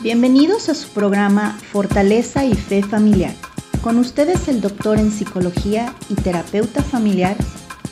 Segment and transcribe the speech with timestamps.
[0.00, 3.32] Bienvenidos a su programa Fortaleza y Fe Familiar.
[3.80, 7.36] Con ustedes el doctor en psicología y terapeuta familiar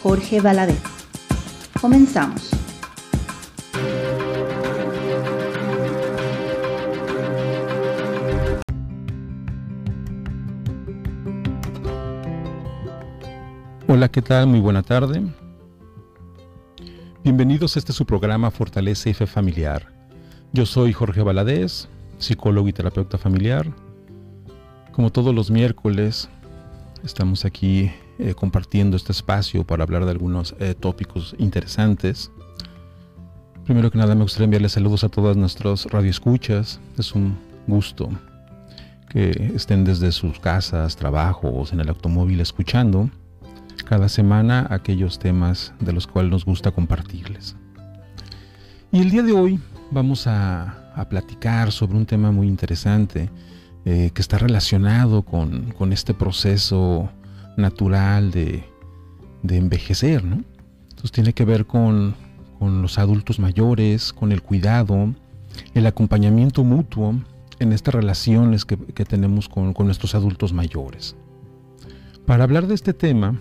[0.03, 0.83] Jorge Valadez.
[1.81, 2.51] Comenzamos.
[13.87, 14.49] Hola, ¿qué tal?
[14.49, 15.23] Muy buena tarde.
[17.23, 19.93] Bienvenidos a este su programa Fortaleza y Fe Familiar.
[20.55, 21.89] Yo soy Jorge Valadez,
[22.23, 23.71] psicólogo y terapeuta familiar.
[24.93, 26.29] Como todos los miércoles,
[27.05, 32.31] estamos aquí eh, compartiendo este espacio para hablar de algunos eh, tópicos interesantes.
[33.65, 36.81] Primero que nada me gustaría enviarles saludos a todas nuestras radioescuchas.
[36.99, 38.11] Es un gusto
[39.09, 43.11] que estén desde sus casas, trabajos, en el automóvil escuchando
[43.85, 47.57] cada semana aquellos temas de los cuales nos gusta compartirles.
[48.91, 49.61] Y el día de hoy
[49.93, 50.79] vamos a,
[51.09, 53.31] platicar sobre un tema muy interesante
[53.85, 57.11] eh, que está relacionado con, este proceso
[57.57, 58.65] natural de,
[59.49, 60.45] envejecer, ¿no?
[60.91, 62.15] Entonces tiene que ver con,
[62.61, 65.13] los adultos mayores, con el cuidado,
[65.75, 67.15] el acompañamiento mutuo
[67.59, 71.17] en estas relaciones que, tenemos con, con nuestros adultos mayores.
[72.25, 73.37] Para hablar de este tema,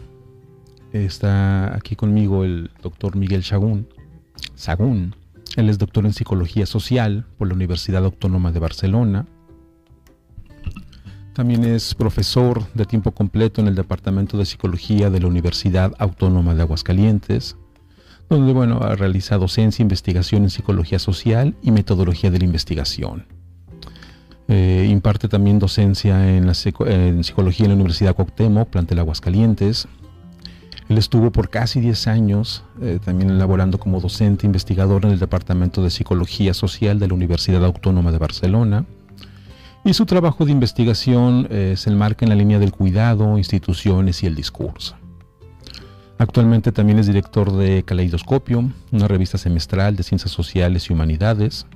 [0.92, 3.88] está aquí conmigo el doctor Miguel Sagún.
[4.56, 5.21] Sagún.
[5.58, 9.26] Él es doctor en psicología social por la Universidad Autónoma de Barcelona.
[11.34, 16.56] También es profesor de tiempo completo en el Departamento de Psicología de la Universidad Autónoma
[16.56, 17.58] de Aguascalientes,
[18.30, 23.26] donde bueno, ha realizado docencia, investigación en psicología social y metodología de la investigación.
[24.48, 29.88] Eh, imparte también docencia en, psicología en la Universidad Cuauhtémoc, plantel Aguascalientes,
[30.92, 35.82] él estuvo por casi 10 años eh, también elaborando como docente investigador en el Departamento
[35.82, 38.86] de Psicología Social de la Universidad Autónoma de Barcelona.
[39.86, 44.28] Y su trabajo de investigación eh, se enmarca en la línea del cuidado, instituciones y
[44.28, 44.98] el discurso.
[46.18, 51.68] Actualmente también es director de Caleidoscopio, una revista semestral de ciencias sociales y humanidades.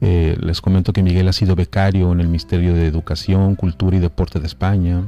[0.00, 4.00] Eh, les comento que Miguel ha sido becario en el Ministerio de Educación, Cultura y
[4.00, 5.04] Deporte de España,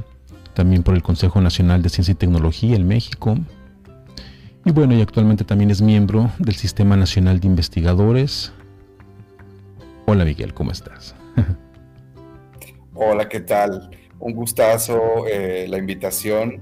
[0.59, 3.37] también por el Consejo Nacional de Ciencia y Tecnología en México.
[4.65, 8.51] Y bueno, y actualmente también es miembro del Sistema Nacional de Investigadores.
[10.05, 11.15] Hola Miguel, ¿cómo estás?
[12.93, 13.89] Hola, ¿qué tal?
[14.19, 16.59] Un gustazo eh, la invitación,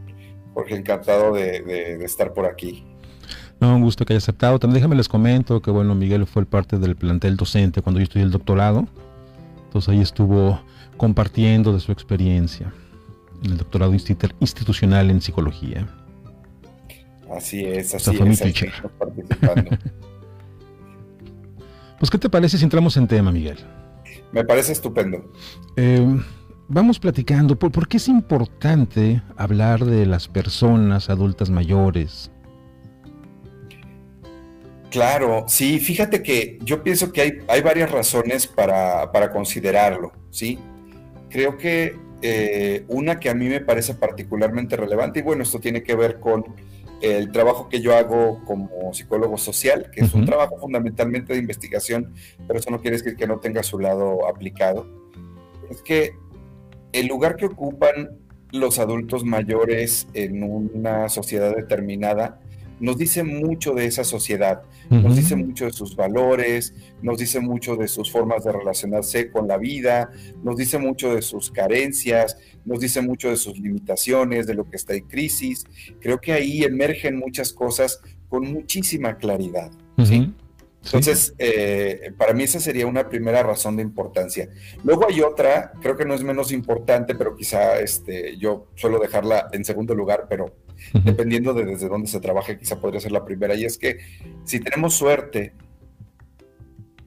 [0.54, 2.86] Jorge, encantado de, estar por aquí.
[3.60, 4.60] No, un gusto que haya aceptado.
[4.60, 8.26] También déjame les comento que bueno, Miguel fue parte del plantel docente cuando yo estudié
[8.26, 8.86] el doctorado.
[9.66, 10.62] Entonces ahí estuvo
[10.98, 12.72] compartiendo de su experiencia
[13.44, 15.88] en el doctorado institucional en psicología.
[17.36, 18.42] Así es, así es.
[22.00, 23.58] pues, ¿qué te parece si entramos en tema, Miguel?
[24.32, 25.32] Me parece estupendo.
[25.76, 26.06] Eh,
[26.68, 32.32] vamos platicando, ¿por, qué es importante hablar de las personas adultas mayores?
[34.90, 40.58] Claro, sí, fíjate que yo pienso que hay, hay varias razones para, para considerarlo, ¿sí?
[41.30, 45.84] Creo que eh, una que a mí me parece particularmente relevante, y bueno, esto tiene
[45.84, 46.46] que ver con
[47.02, 52.14] el trabajo que yo hago como psicólogo social, que es un trabajo fundamentalmente de investigación,
[52.48, 54.88] pero eso no quiere decir que no tenga su lado aplicado,
[55.70, 56.14] es que
[56.94, 58.18] el lugar que ocupan
[58.52, 62.40] los adultos mayores en una sociedad determinada
[62.80, 67.76] nos dice mucho de esa sociedad, nos dice mucho de sus valores, nos dice mucho
[67.76, 70.12] de sus formas de relacionarse con la vida,
[70.44, 74.76] nos dice mucho de sus carencias, nos dice mucho de sus limitaciones, de lo que
[74.76, 75.66] está en crisis.
[76.00, 79.72] Creo que ahí emergen muchas cosas con muchísima claridad.
[80.06, 80.34] ¿sí?
[80.86, 84.50] Entonces, eh, para mí esa sería una primera razón de importancia.
[84.84, 89.50] Luego hay otra, creo que no es menos importante, pero quizá este, yo suelo dejarla
[89.52, 90.54] en segundo lugar, pero
[91.04, 93.56] dependiendo de desde dónde se trabaje, quizá podría ser la primera.
[93.56, 94.00] Y es que
[94.44, 95.54] si tenemos suerte,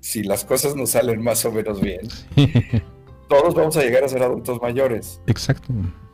[0.01, 2.01] si las cosas nos salen más o menos bien,
[3.29, 5.21] todos vamos a llegar a ser adultos mayores.
[5.27, 5.73] Exacto.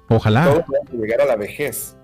[0.09, 0.45] Ojalá.
[0.45, 1.97] Todos vamos a llegar a la vejez.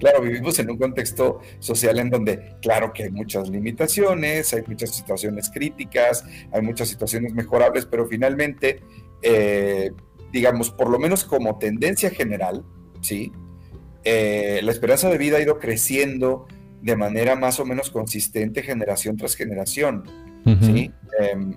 [0.00, 4.92] Claro, vivimos en un contexto social en donde, claro que hay muchas limitaciones, hay muchas
[4.92, 8.82] situaciones críticas, hay muchas situaciones mejorables, pero finalmente,
[9.22, 9.92] eh,
[10.32, 12.64] digamos, por lo menos como tendencia general,
[13.02, 13.30] ¿sí?
[14.04, 16.46] Eh, la esperanza de vida ha ido creciendo
[16.80, 20.04] de manera más o menos consistente generación tras generación,
[20.60, 20.92] ¿sí?
[21.20, 21.54] Em,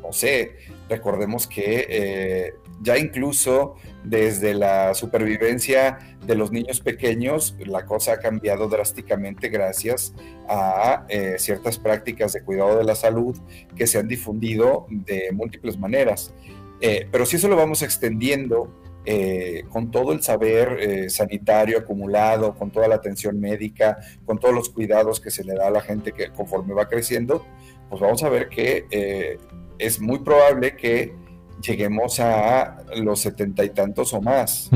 [0.00, 0.52] no sé,
[0.88, 3.74] recordemos que eh, ya incluso
[4.04, 10.14] desde la supervivencia de los niños pequeños, la cosa ha cambiado drásticamente gracias
[10.48, 13.36] a eh, ciertas prácticas de cuidado de la salud
[13.76, 16.32] que se han difundido de múltiples maneras.
[16.80, 18.72] Eh, pero si eso lo vamos extendiendo
[19.04, 24.70] eh, con todo el saber sanitario acumulado, con toda la atención médica, con todos los
[24.70, 27.44] cuidados que se le da a la gente que conforme va creciendo,
[27.88, 29.38] pues vamos a ver que
[29.78, 31.14] es muy probable que
[31.60, 34.70] lleguemos a los setenta y tantos o más.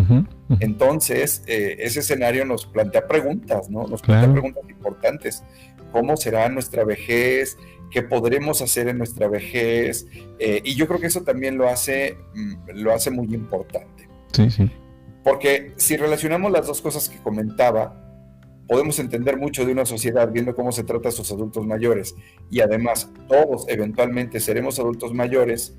[0.60, 3.86] Entonces, eh, ese escenario nos plantea preguntas, ¿no?
[3.86, 5.42] Nos plantea preguntas importantes.
[5.92, 7.56] ¿Cómo será nuestra vejez?
[7.90, 10.06] ¿Qué podremos hacer en nuestra vejez?
[10.38, 14.03] Eh, y yo creo que eso también lo hace, mm, lo hace muy importante.
[14.34, 14.70] Sí, sí.
[15.22, 18.00] Porque si relacionamos las dos cosas que comentaba,
[18.68, 22.14] podemos entender mucho de una sociedad viendo cómo se trata a sus adultos mayores
[22.50, 25.76] y además todos eventualmente seremos adultos mayores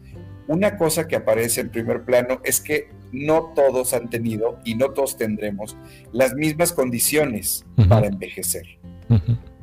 [0.47, 4.91] una cosa que aparece en primer plano es que no todos han tenido y no
[4.91, 5.75] todos tendremos
[6.11, 8.65] las mismas condiciones para envejecer.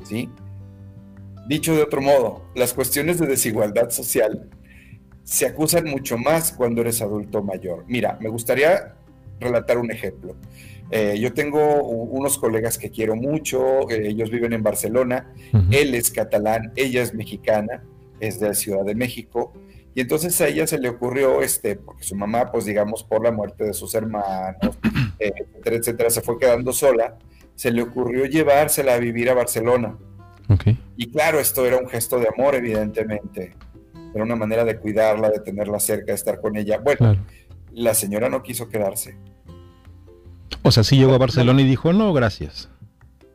[0.05, 0.29] ¿sí?
[1.49, 4.49] Dicho de otro modo, las cuestiones de desigualdad social
[5.25, 7.85] se acusan mucho más cuando eres adulto mayor.
[7.89, 8.95] Mira, me gustaría
[9.41, 10.37] relatar un ejemplo.
[10.91, 15.33] Eh, yo tengo unos colegas que quiero mucho, eh, ellos viven en Barcelona,
[15.71, 17.83] él es catalán, ella es mexicana,
[18.21, 19.55] es de la Ciudad de México,
[19.95, 23.33] y entonces a ella se le ocurrió, este, porque su mamá, pues digamos, por la
[23.33, 24.79] muerte de sus hermanos,
[25.19, 27.17] eh, etcétera, etcétera, se fue quedando sola,
[27.55, 29.97] se le ocurrió llevársela a vivir a Barcelona.
[30.99, 33.55] Y claro, esto era un gesto de amor, evidentemente.
[34.15, 36.79] Era una manera de cuidarla, de tenerla cerca, de estar con ella.
[36.79, 37.17] Bueno,
[37.73, 39.17] la señora no quiso quedarse.
[40.63, 42.69] O sea, sí llegó a Barcelona y dijo, no, gracias.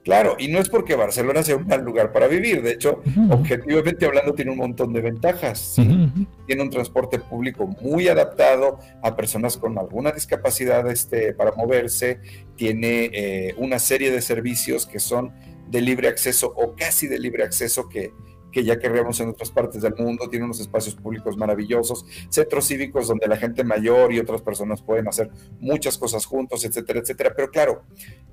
[0.08, 4.06] Claro, y no es porque Barcelona sea un mal lugar para vivir, de hecho, objetivamente
[4.06, 5.74] hablando, tiene un montón de ventajas.
[5.76, 12.22] Tiene un transporte público muy adaptado a personas con alguna discapacidad este, para moverse,
[12.56, 15.34] tiene eh, una serie de servicios que son
[15.70, 18.14] de libre acceso o casi de libre acceso que,
[18.52, 23.08] que ya querríamos en otras partes del mundo, tiene unos espacios públicos maravillosos, centros cívicos
[23.08, 25.30] donde la gente mayor y otras personas pueden hacer
[25.60, 27.34] muchas cosas juntos, etcétera, etcétera.
[27.36, 27.84] Pero claro,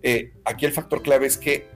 [0.02, 1.66] eh, aquí el factor clave es que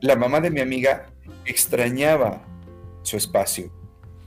[0.00, 1.06] la mamá de mi amiga
[1.44, 2.44] extrañaba
[3.02, 3.72] su espacio,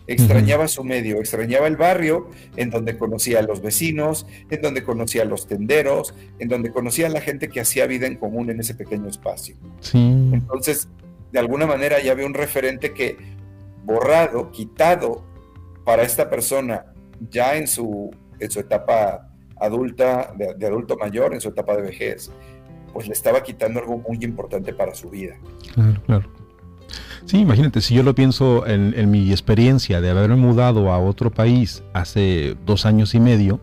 [0.07, 5.24] extrañaba su medio, extrañaba el barrio en donde conocía a los vecinos, en donde conocía
[5.24, 8.60] a los tenderos, en donde conocía a la gente que hacía vida en común en
[8.60, 9.56] ese pequeño espacio.
[9.81, 9.98] Sí.
[10.31, 10.88] Entonces,
[11.31, 13.18] de alguna manera ya había un referente que
[13.83, 15.24] borrado, quitado
[15.83, 16.86] para esta persona
[17.30, 22.31] ya en su, en su etapa adulta, de, adulto mayor, en su etapa de vejez,
[22.94, 25.36] pues le estaba quitando algo muy importante para su vida.
[25.74, 26.30] Claro, claro.
[27.25, 31.31] Sí, imagínate, si yo lo pienso en, en mi experiencia de haberme mudado a otro
[31.31, 33.60] país hace dos años y medio,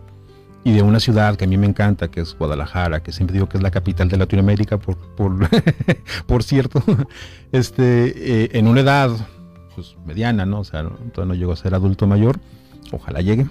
[0.65, 3.49] y de una ciudad que a mí me encanta, que es Guadalajara, que siempre digo
[3.49, 5.33] que es la capital de Latinoamérica, por, por,
[6.27, 6.83] por cierto,
[7.53, 9.11] este, eh, en una edad
[9.75, 10.61] pues, mediana, ¿no?
[10.61, 10.83] O sea,
[11.13, 12.39] todavía no llego a ser adulto mayor,
[12.93, 13.47] ojalá llegue,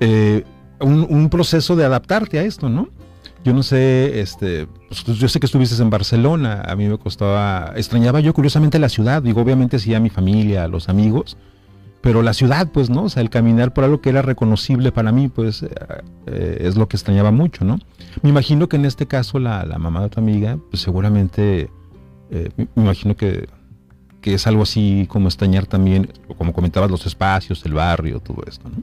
[0.00, 0.44] eh,
[0.80, 2.88] un, un, proceso de adaptarte a esto, ¿no?
[3.44, 7.72] Yo no sé, este, pues, yo sé que estuviste en Barcelona, a mí me costaba,
[7.76, 11.36] extrañaba yo curiosamente la ciudad, digo, obviamente sí a mi familia, a los amigos,
[12.04, 13.04] pero la ciudad, pues, ¿no?
[13.04, 15.70] O sea, el caminar por algo que era reconocible para mí, pues, eh,
[16.26, 17.78] eh, es lo que extrañaba mucho, ¿no?
[18.20, 21.70] Me imagino que en este caso la, mamá de tu amiga, pues seguramente,
[22.30, 23.48] eh, me imagino que,
[24.20, 28.68] que es algo así como extrañar también, como comentabas, los espacios, el barrio, todo esto,
[28.68, 28.82] ¿no?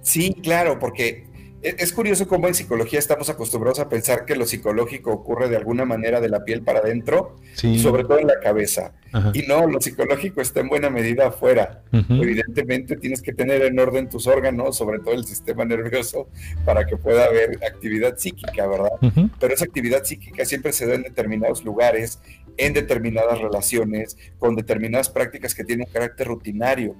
[0.00, 1.26] Sí, claro, porque
[1.62, 5.84] es curioso cómo en psicología estamos acostumbrados a pensar que lo psicológico ocurre de alguna
[5.84, 8.92] manera de la piel para adentro, sobre todo en la cabeza.
[9.34, 11.82] Y no, lo psicológico está en buena medida afuera.
[11.92, 16.28] Evidentemente tienes que tener en orden tus órganos, sobre todo el sistema nervioso,
[16.64, 18.92] para que pueda haber actividad psíquica, ¿verdad?
[19.40, 22.20] Pero esa actividad psíquica siempre se da en determinados lugares,
[22.58, 26.96] en determinadas relaciones, con determinadas prácticas que tienen un carácter rutinario.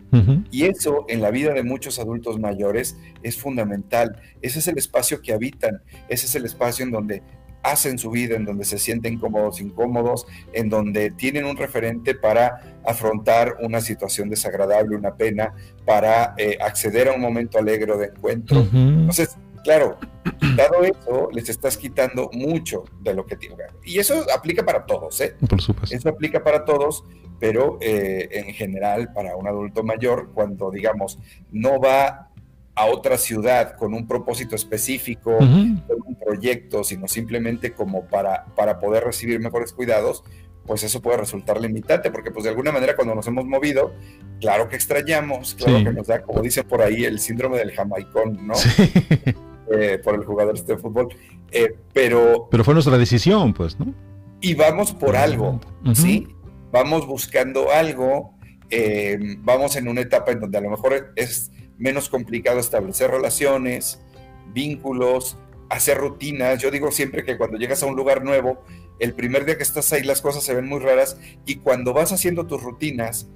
[0.51, 4.21] Y eso en la vida de muchos adultos mayores es fundamental.
[4.41, 7.23] Ese es el espacio que habitan, ese es el espacio en donde
[7.63, 12.79] hacen su vida, en donde se sienten cómodos, incómodos, en donde tienen un referente para
[12.87, 15.53] afrontar una situación desagradable, una pena,
[15.85, 18.67] para eh, acceder a un momento alegre de encuentro.
[18.73, 19.99] Entonces, claro,
[20.57, 23.67] dado eso, les estás quitando mucho de lo que tienen.
[23.85, 25.35] Y eso aplica para todos, ¿eh?
[25.49, 25.95] Por supuesto.
[25.95, 27.05] Eso aplica para todos,
[27.39, 31.19] pero eh, en general para un adulto mayor, cuando digamos
[31.51, 32.31] no va
[32.75, 35.49] a otra ciudad con un propósito específico, con
[36.07, 40.23] un proyecto, sino simplemente como para, para poder recibir mejores cuidados,
[40.65, 43.95] pues eso puede resultar limitante, porque pues de alguna manera cuando nos hemos movido,
[44.41, 48.47] claro que extrañamos, claro que nos da, como dicen por ahí, el síndrome del jamaicón,
[48.47, 48.55] ¿no?
[49.71, 51.09] Eh, por el jugador este de fútbol.
[51.51, 52.49] Eh, pero...
[52.51, 53.93] Pero fue nuestra decisión, pues, ¿no?
[54.41, 55.61] Y vamos por algo,
[55.95, 56.29] ¿sí?
[56.73, 58.35] Vamos buscando algo,
[58.71, 64.01] eh, vamos en una etapa en donde a lo mejor es menos complicado establecer relaciones,
[64.55, 65.37] vínculos,
[65.69, 66.63] hacer rutinas.
[66.63, 68.63] Yo digo siempre que cuando llegas a un lugar nuevo,
[69.01, 72.13] el primer día que estás ahí las cosas se ven muy raras y cuando vas
[72.13, 73.29] haciendo tus rutinas,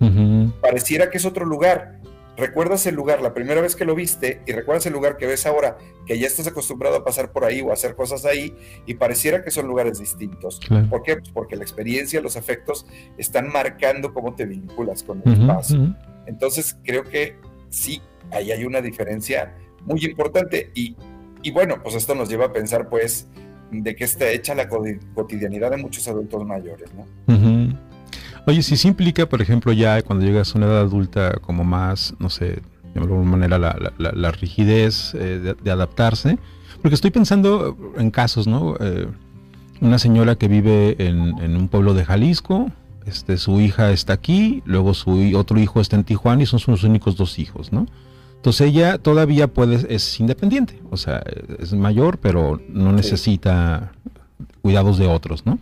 [0.60, 2.00] pareciera que es otro lugar.
[2.36, 5.44] Recuerdas el lugar la primera vez que lo viste y recuerdas el lugar que ves
[5.44, 8.54] ahora, que ya estás acostumbrado a pasar por ahí o a hacer cosas ahí
[8.86, 10.58] y pareciera que son lugares distintos.
[10.88, 11.16] ¿Por qué?
[11.16, 12.86] Pues porque la experiencia, los afectos
[13.18, 15.94] están marcando cómo te vinculas con el espacio.
[16.26, 17.36] Entonces creo que
[17.68, 20.96] sí, ahí hay una diferencia muy importante y,
[21.42, 23.28] y bueno, pues esto nos lleva a pensar pues
[23.70, 27.06] de qué está hecha la cotidianidad de muchos adultos mayores, ¿no?
[28.46, 32.14] Oye, si se implica, por ejemplo, ya cuando llegas a una edad adulta como más,
[32.18, 32.60] no sé,
[32.94, 36.38] de alguna manera la, rigidez eh, de, adaptarse,
[36.80, 38.76] porque estoy pensando en casos, ¿no?
[38.80, 39.06] Eh,
[39.80, 42.70] una señora que vive en, en, un pueblo de Jalisco,
[43.06, 46.84] este, su hija está aquí, luego su otro hijo está en Tijuana y son sus
[46.84, 47.86] únicos dos hijos, ¿no?
[48.36, 51.22] Entonces ella todavía puede, es independiente, o sea,
[51.60, 53.92] es mayor, pero no necesita
[54.62, 55.58] cuidados de otros, ¿no?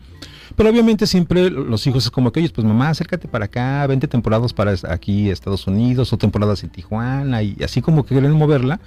[0.60, 4.06] Pero obviamente siempre los hijos es como que ellos, pues mamá, acércate para acá, 20
[4.08, 8.78] temporadas para aquí Estados Unidos o temporadas en Tijuana y así como que quieren moverla.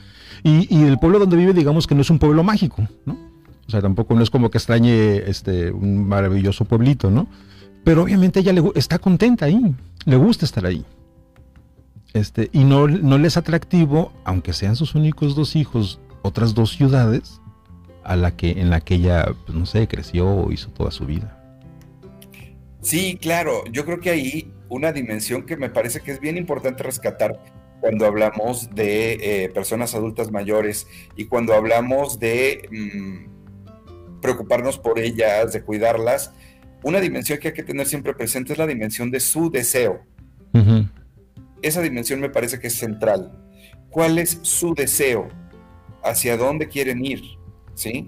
[0.43, 3.17] Y, el pueblo donde vive, digamos que no es un pueblo mágico, ¿no?
[3.67, 7.25] O sea, tampoco no es como que extrañe este, un maravilloso pueblito, ¿no?
[7.83, 9.75] Pero obviamente ella le, está contenta ahí,
[10.05, 10.85] le gusta estar ahí.
[12.13, 16.69] Este, y no, no les es atractivo, aunque sean sus únicos dos hijos, otras dos
[16.69, 17.41] ciudades
[18.03, 21.07] a la que, en la que ella, pues, no sé, creció o hizo toda su
[21.07, 21.39] vida.
[22.83, 26.83] Sí, claro, yo creo que ahí una dimensión que me parece que es bien importante
[26.83, 27.39] rescatar
[27.81, 29.13] cuando hablamos de
[29.45, 30.85] eh, personas adultas mayores
[31.15, 36.31] y cuando hablamos de mm, preocuparnos por ellas, de cuidarlas,
[36.83, 40.05] una dimensión que hay que tener siempre presente es la dimensión de su deseo
[41.63, 43.31] esa dimensión me parece que es central.
[43.89, 45.29] ¿Cuál es su deseo?
[46.03, 47.21] ¿Hacia dónde quieren ir?
[47.73, 48.07] ¿Sí?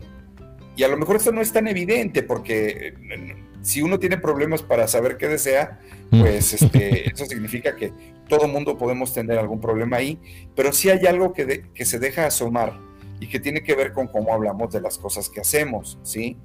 [0.75, 4.61] Y a lo mejor esto no es tan evidente porque eh, si uno tiene problemas
[4.61, 5.79] para saber qué desea,
[6.11, 6.21] mm.
[6.21, 7.91] pues este, eso significa que
[8.29, 10.19] todo mundo podemos tener algún problema ahí,
[10.55, 12.79] pero sí hay algo que, que se deja asomar
[13.19, 16.37] y que tiene que ver con cómo hablamos de las cosas que hacemos, ¿sí?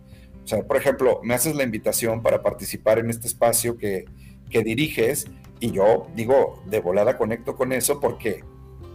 [0.43, 4.07] O sea, por ejemplo, me haces la invitación para participar en este espacio que,
[4.49, 5.27] que diriges
[5.61, 8.43] y yo digo, de volada conecto con eso porque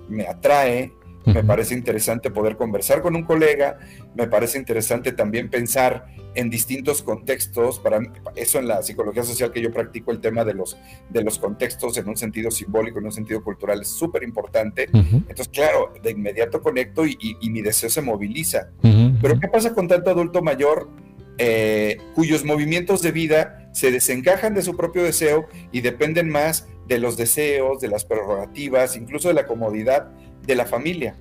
[0.10, 0.91] me atrae,
[1.25, 3.79] me parece interesante poder conversar con un colega,
[4.15, 6.05] me parece interesante también pensar
[6.36, 8.00] en distintos contextos, para
[8.36, 10.77] eso en la psicología social que yo practico el tema de los,
[11.10, 14.89] de los contextos en un sentido simbólico, en un sentido cultural es súper importante.
[14.94, 18.70] Entonces, claro, de inmediato conecto y, mi deseo se moviliza.
[18.82, 20.89] Pero ¿qué pasa con tanto adulto mayor
[21.38, 27.00] eh, cuyos movimientos de vida se desencajan de su propio deseo y dependen más de
[27.00, 30.12] los deseos, de las prerrogativas, incluso de la comodidad
[30.46, 31.16] de la familia.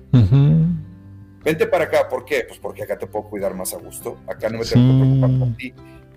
[1.43, 2.43] Vente para acá, ¿por qué?
[2.47, 5.39] Pues porque acá te puedo cuidar más a gusto, acá no me tengo que preocupar
[5.39, 5.73] por ti,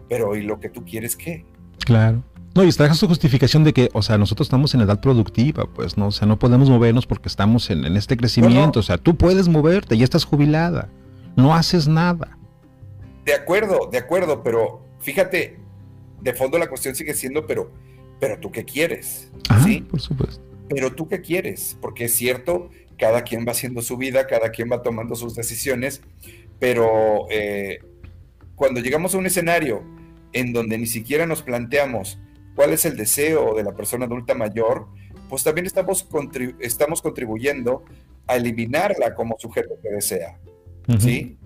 [0.09, 1.45] pero ¿y lo que tú quieres qué?
[1.81, 2.23] Claro.
[2.55, 5.97] No, y está su justificación de que, o sea, nosotros estamos en edad productiva, pues,
[5.97, 6.09] ¿no?
[6.09, 8.81] O sea, no podemos movernos porque estamos en, este crecimiento.
[8.81, 10.89] O sea, tú puedes moverte, ya estás jubilada,
[11.37, 12.37] no haces nada.
[13.25, 15.61] De acuerdo, de acuerdo, pero fíjate,
[16.21, 17.71] de fondo la cuestión sigue siendo, pero,
[18.19, 19.31] pero tú qué quieres,
[19.63, 19.83] ¿sí?
[19.83, 20.43] Por supuesto.
[20.69, 24.71] Pero tú qué quieres, porque es cierto, cada quien va haciendo su vida, cada quien
[24.71, 26.03] va tomando sus decisiones,
[26.59, 27.79] pero eh,
[28.57, 29.85] cuando llegamos a un escenario
[30.33, 32.19] en donde ni siquiera nos planteamos
[32.55, 34.89] cuál es el deseo de la persona adulta mayor,
[35.29, 36.09] pues también estamos,
[36.61, 37.85] estamos contribuyendo
[38.27, 40.39] a eliminarla como sujeto que desea,
[40.99, 41.39] ¿sí?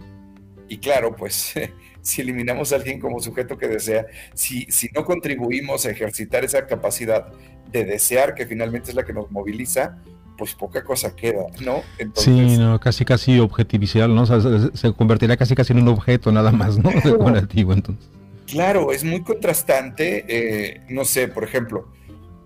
[0.68, 1.54] Y claro, pues
[2.02, 6.66] si eliminamos a alguien como sujeto que desea, si, si no contribuimos a ejercitar esa
[6.66, 7.30] capacidad
[7.70, 9.98] de desear, que finalmente es la que nos moviliza,
[10.42, 11.82] pues poca cosa queda, ¿no?
[12.14, 14.26] sí, no, casi casi objetivizar, ¿no?
[14.26, 16.90] se, convertirá casi casi en un objeto nada más, ¿no?
[16.90, 18.10] entonces.
[18.46, 21.92] Claro, es muy contrastante, eh, no sé, por ejemplo,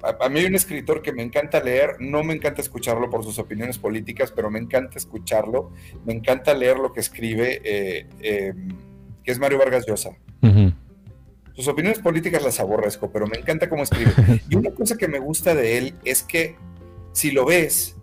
[0.03, 3.39] a, mí hay un escritor que me encanta leer, no me encanta escucharlo por sus
[3.39, 5.73] opiniones políticas, pero me encanta escucharlo,
[6.05, 8.77] me encanta leer lo que escribe, eh, em,
[9.25, 10.11] que es Mario Vargas Llosa.
[11.55, 14.13] Sus opiniones políticas las aborrezco, pero me encanta cómo escribe.
[14.51, 16.57] Y una cosa que me gusta de él es que
[17.17, 17.97] si lo ves,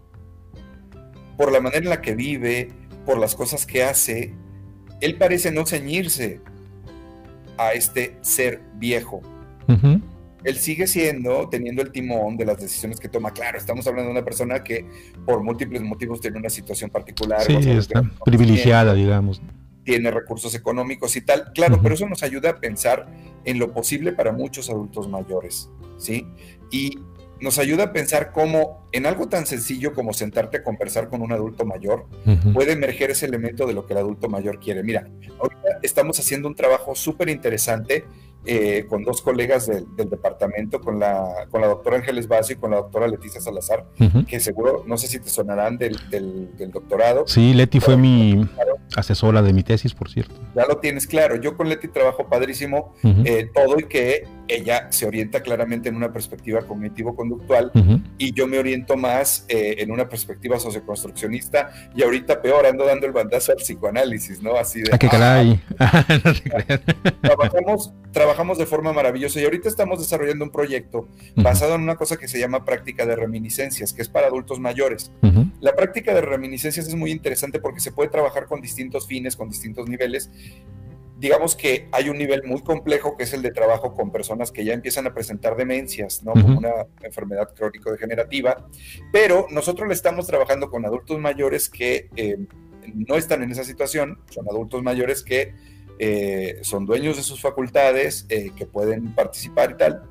[1.37, 2.69] por la manera en la que vive,
[3.05, 4.33] por las cosas que hace,
[5.01, 6.41] él parece no ceñirse
[7.55, 9.21] a este ser viejo,
[10.43, 13.31] Él sigue siendo, teniendo el timón de las decisiones que toma.
[13.31, 14.89] Claro, estamos hablando de una persona que
[15.27, 17.43] por múltiples motivos tiene una situación particular.
[17.43, 19.43] Sí, está privilegiada, digamos.
[19.83, 21.53] Tiene recursos económicos y tal.
[21.53, 23.07] Claro, pero eso nos ayuda a pensar
[23.45, 26.25] en lo posible para muchos adultos mayores, ¿sí?
[26.71, 26.97] Y
[27.43, 31.33] nos ayuda a pensar cómo en algo tan sencillo como sentarte a conversar con un
[31.33, 32.05] adulto mayor
[32.53, 34.81] puede emerger ese elemento de lo que el adulto mayor quiere.
[34.81, 35.09] Mira,
[35.41, 38.05] ahorita estamos haciendo un trabajo súper interesante
[38.45, 42.71] eh, con dos colegas del departamento, con la, con la doctora Ángeles Basio y con
[42.71, 43.85] la doctora Leticia Salazar,
[44.27, 47.25] que seguro, no sé si te sonarán del, del, doctorado.
[47.25, 48.45] Sí, Leti fue mi
[48.97, 50.35] asesora de mi tesis, por cierto.
[50.55, 55.07] Ya lo tienes claro, yo con Leti trabajo padrísimo eh, todo y que ella se
[55.07, 57.71] orienta claramente en una perspectiva cognitivo-conductual
[58.17, 63.05] y yo me oriento más eh, en una perspectiva socioconstruccionista y ahorita peor, ando dando
[63.05, 64.55] el bandazo al psicoanálisis, ¿no?
[64.55, 64.91] Así de...
[64.91, 65.61] ¿A ah, qué caray?
[65.79, 66.05] Ah,
[67.21, 72.17] trabajamos, trabajamos de forma maravillosa y ahorita estamos desarrollando un proyecto basado en una cosa
[72.17, 75.11] que se llama práctica de reminiscencias, que es para adultos mayores.
[75.61, 79.49] La práctica de reminiscencias es muy interesante porque se puede trabajar con distintos fines, con
[79.49, 80.29] distintos niveles
[81.15, 84.65] digamos que hay un nivel muy complejo que es el de trabajo con personas que
[84.65, 86.33] ya empiezan a presentar demencias, ¿no?
[86.33, 88.67] Como una enfermedad crónico-degenerativa,
[89.13, 92.39] pero nosotros le estamos trabajando con adultos mayores que eh,
[92.93, 95.53] no están en esa situación, son adultos mayores que
[95.99, 100.03] eh, son dueños de sus facultades, eh, que pueden participar y tal.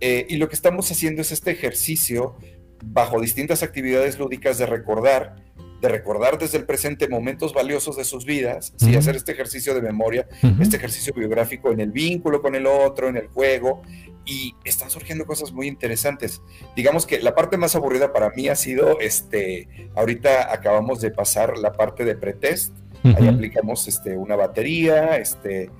[0.00, 2.36] y lo que estamos haciendo es este ejercicio
[2.84, 5.36] bajo distintas actividades lúdicas de recordar
[5.80, 9.82] de recordar desde el presente momentos valiosos de sus vidas, y hacer este ejercicio de
[9.82, 10.26] memoria,
[10.60, 13.82] este ejercicio biográfico en el vínculo con el otro, en el juego,
[14.24, 16.42] y están surgiendo cosas muy interesantes.
[16.74, 21.58] Digamos que la parte más aburrida para mí ha sido, este, ahorita acabamos de pasar
[21.58, 22.72] la parte de pretest,
[23.16, 25.70] ahí aplicamos este, una batería, este,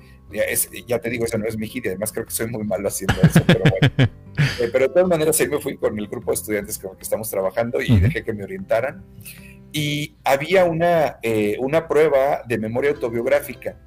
[0.87, 2.87] ya, te digo, esa no es mi hit y además creo que soy muy malo
[2.87, 4.11] haciendo eso, pero bueno.
[4.59, 6.97] Eh, pero de todas maneras ahí me fui con el grupo de estudiantes con el
[6.97, 9.03] que estamos trabajando y dejé que me orientaran
[9.71, 13.77] y había una, eh, una prueba de memoria autobiográfica.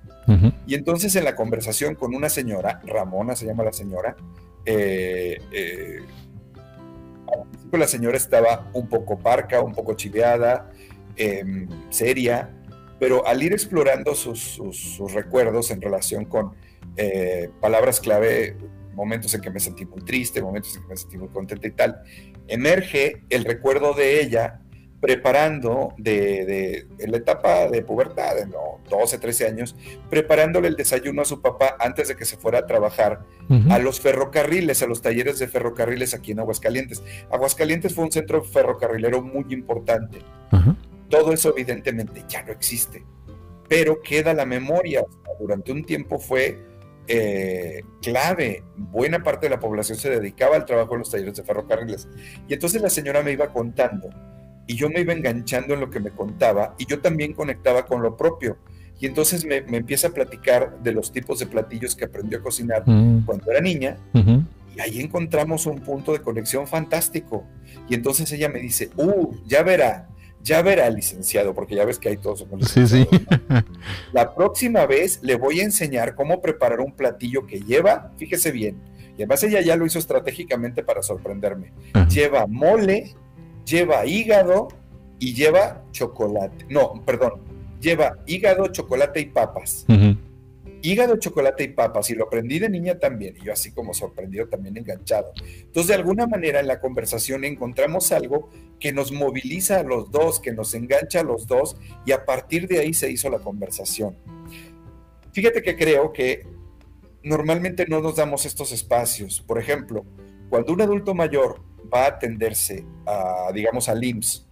[0.64, 4.14] Y entonces en la conversación con una señora, Ramona se llama la señora,
[4.64, 5.98] eh, eh,
[7.72, 10.70] la señora estaba un poco parca, un poco chiveada,
[11.16, 12.50] em, seria,
[13.00, 14.60] pero al ir explorando sus,
[15.12, 16.52] recuerdos en relación con
[17.60, 18.56] palabras clave,
[18.94, 21.70] momentos en que me sentí muy triste, momentos en que me sentí muy contenta y
[21.72, 22.02] tal,
[22.46, 24.60] emerge el recuerdo de ella
[25.00, 29.74] preparando de, la etapa de pubertad, de no, 12, 13 años,
[30.10, 33.20] preparándole el desayuno a su papá antes de que se fuera a trabajar
[33.70, 37.02] a los ferrocarriles, a los talleres de ferrocarriles aquí en Aguascalientes.
[37.30, 40.18] Aguascalientes fue un centro ferrocarrilero muy importante.
[41.10, 43.04] Todo eso evidentemente ya no existe,
[43.68, 45.04] pero queda la memoria.
[45.38, 46.58] Durante un tiempo fue
[47.12, 48.62] eh, clave.
[48.76, 52.08] Buena parte de la población se dedicaba al trabajo en los talleres de ferrocarriles.
[52.48, 54.08] Y entonces la señora me iba contando
[54.66, 58.02] y yo me iba enganchando en lo que me contaba y yo también conectaba con
[58.02, 58.58] lo propio.
[59.00, 62.84] Y entonces me, empieza a platicar de los tipos de platillos que aprendió a cocinar
[62.86, 63.24] mm.
[63.24, 63.96] cuando era niña.
[64.14, 67.44] Y ahí encontramos un punto de conexión fantástico.
[67.88, 70.08] Y entonces ella me dice, uh, ya verá,
[70.42, 73.06] ya verá, licenciado, porque ya ves que hay todos Sí, sí.
[74.12, 78.76] La próxima vez le voy a enseñar cómo preparar un platillo que lleva, fíjese bien,
[79.12, 81.72] y además ella ya lo hizo estratégicamente para sorprenderme.
[82.08, 83.14] Lleva mole,
[83.66, 84.68] lleva hígado
[85.18, 86.64] y lleva chocolate.
[86.70, 87.42] No, perdón,
[87.80, 89.84] lleva hígado, chocolate y papas.
[90.82, 94.48] Hígado, chocolate y papas, y lo aprendí de niña también, y yo así como sorprendido,
[94.48, 95.32] también enganchado.
[95.36, 100.40] Entonces, de alguna manera en la conversación encontramos algo que nos moviliza a los dos,
[100.40, 104.16] que nos engancha a los dos, y a partir de ahí se hizo la conversación.
[105.32, 106.46] Fíjate que creo que
[107.22, 109.40] normalmente no nos damos estos espacios.
[109.40, 110.04] Por ejemplo,
[110.48, 111.60] cuando un adulto mayor
[111.92, 114.46] va a atenderse a, digamos, al IMSS,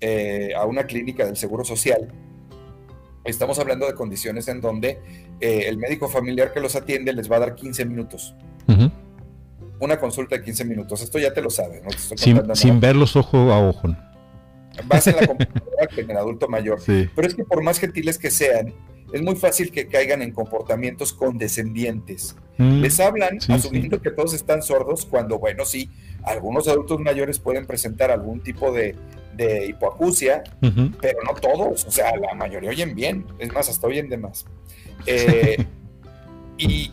[0.00, 2.08] eh, a una clínica del Seguro Social,
[3.24, 5.00] estamos hablando de condiciones en donde
[5.40, 8.34] eh, el médico familiar que los atiende les va a dar 15 minutos.
[9.80, 11.02] Una consulta de 15 minutos.
[11.02, 11.90] Esto ya te lo sabes, ¿no?
[12.16, 13.88] sin, sin verlos ojo a ojo.
[14.86, 16.80] Vas en la computadora que en el adulto mayor.
[16.86, 18.72] Pero es que por más gentiles que sean,
[19.12, 22.36] es muy fácil que caigan en comportamientos condescendientes.
[22.58, 25.90] Mm, Les hablan asumiendo que todos están sordos cuando, bueno, sí,
[26.22, 28.94] algunos adultos mayores pueden presentar algún tipo de,
[29.68, 30.42] hipoacusia,
[31.00, 34.44] pero no todos, o sea, la mayoría oyen bien, es más, hasta oyen de más.
[35.06, 35.64] Eh,
[36.58, 36.92] y,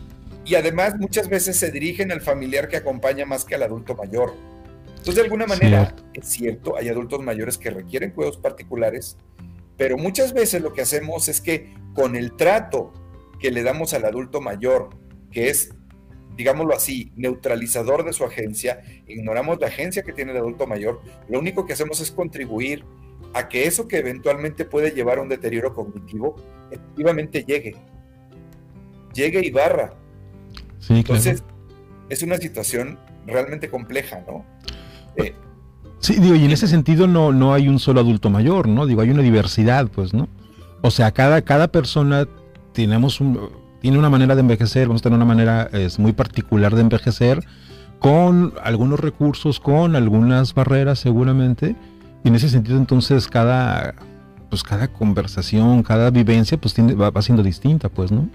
[0.56, 4.34] además muchas veces se dirigen al familiar que acompaña más que al adulto mayor.
[4.88, 9.16] Entonces, de alguna manera, es cierto, hay adultos mayores que requieren cuidados particulares,
[9.76, 12.92] pero muchas veces lo que hacemos es que con el trato
[13.38, 14.90] que le damos al adulto mayor,
[15.30, 15.72] que es
[16.36, 21.38] digámoslo así, neutralizador de su agencia, ignoramos la agencia que tiene el adulto mayor, lo
[21.38, 22.84] único que hacemos es contribuir
[23.34, 26.36] a que eso que eventualmente puede llevar a un deterioro cognitivo,
[26.70, 27.76] efectivamente llegue.
[29.14, 29.94] Llegue y barra.
[30.88, 31.44] Entonces,
[32.08, 34.44] es una situación realmente compleja, ¿no?
[35.16, 35.34] Eh,
[35.98, 38.86] sí, digo, y en ese sentido no, no hay un solo adulto mayor, ¿no?
[38.86, 40.28] Digo, hay una diversidad, pues, ¿no?
[40.82, 42.26] O sea, cada, cada persona
[42.72, 46.74] tenemos un, tiene una manera de envejecer, vamos a tener una manera es, muy particular
[46.74, 47.44] de envejecer,
[47.98, 51.74] con algunos recursos, con algunas barreras seguramente,
[52.24, 53.94] y en ese sentido entonces cada,
[54.48, 58.28] pues cada conversación, cada vivencia pues tiene, va, siendo distinta, pues, ¿no?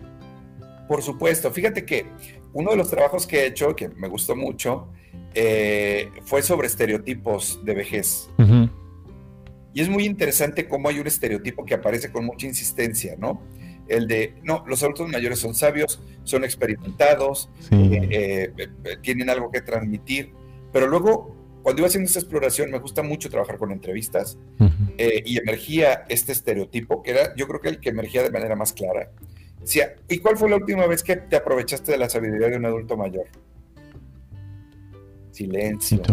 [0.88, 2.06] Por supuesto, fíjate que
[2.54, 4.88] uno de los trabajos que he hecho, que me gustó mucho,
[5.34, 8.30] eh, fue sobre estereotipos de vejez.
[9.74, 13.42] Y es muy interesante cómo hay un estereotipo que aparece con mucha insistencia, ¿no?
[13.88, 19.62] El de, no, los adultos mayores son sabios, son experimentados, eh, eh, tienen algo que
[19.62, 20.34] transmitir,
[20.74, 24.38] pero luego, cuando iba haciendo esa exploración, me gusta mucho trabajar con entrevistas
[24.98, 28.74] y emergía este estereotipo, que era, yo creo que el que emergía de manera más
[28.74, 29.10] clara,
[29.66, 32.66] Decía, ¿y cuál fue la última vez que te aprovechaste de la sabiduría de un
[32.68, 33.26] adulto mayor?
[35.32, 36.04] Silencio.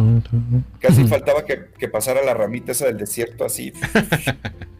[0.79, 3.71] Casi faltaba que, pasara la ramita esa del desierto así.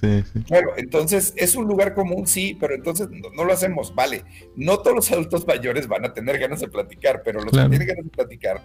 [0.00, 0.44] sí, sí.
[0.48, 3.94] Bueno, entonces es un lugar común, sí, pero entonces no, lo hacemos.
[3.94, 7.68] Vale, no todos los adultos mayores van a tener ganas de platicar, pero los que
[7.68, 8.60] tienen ganas de platicar,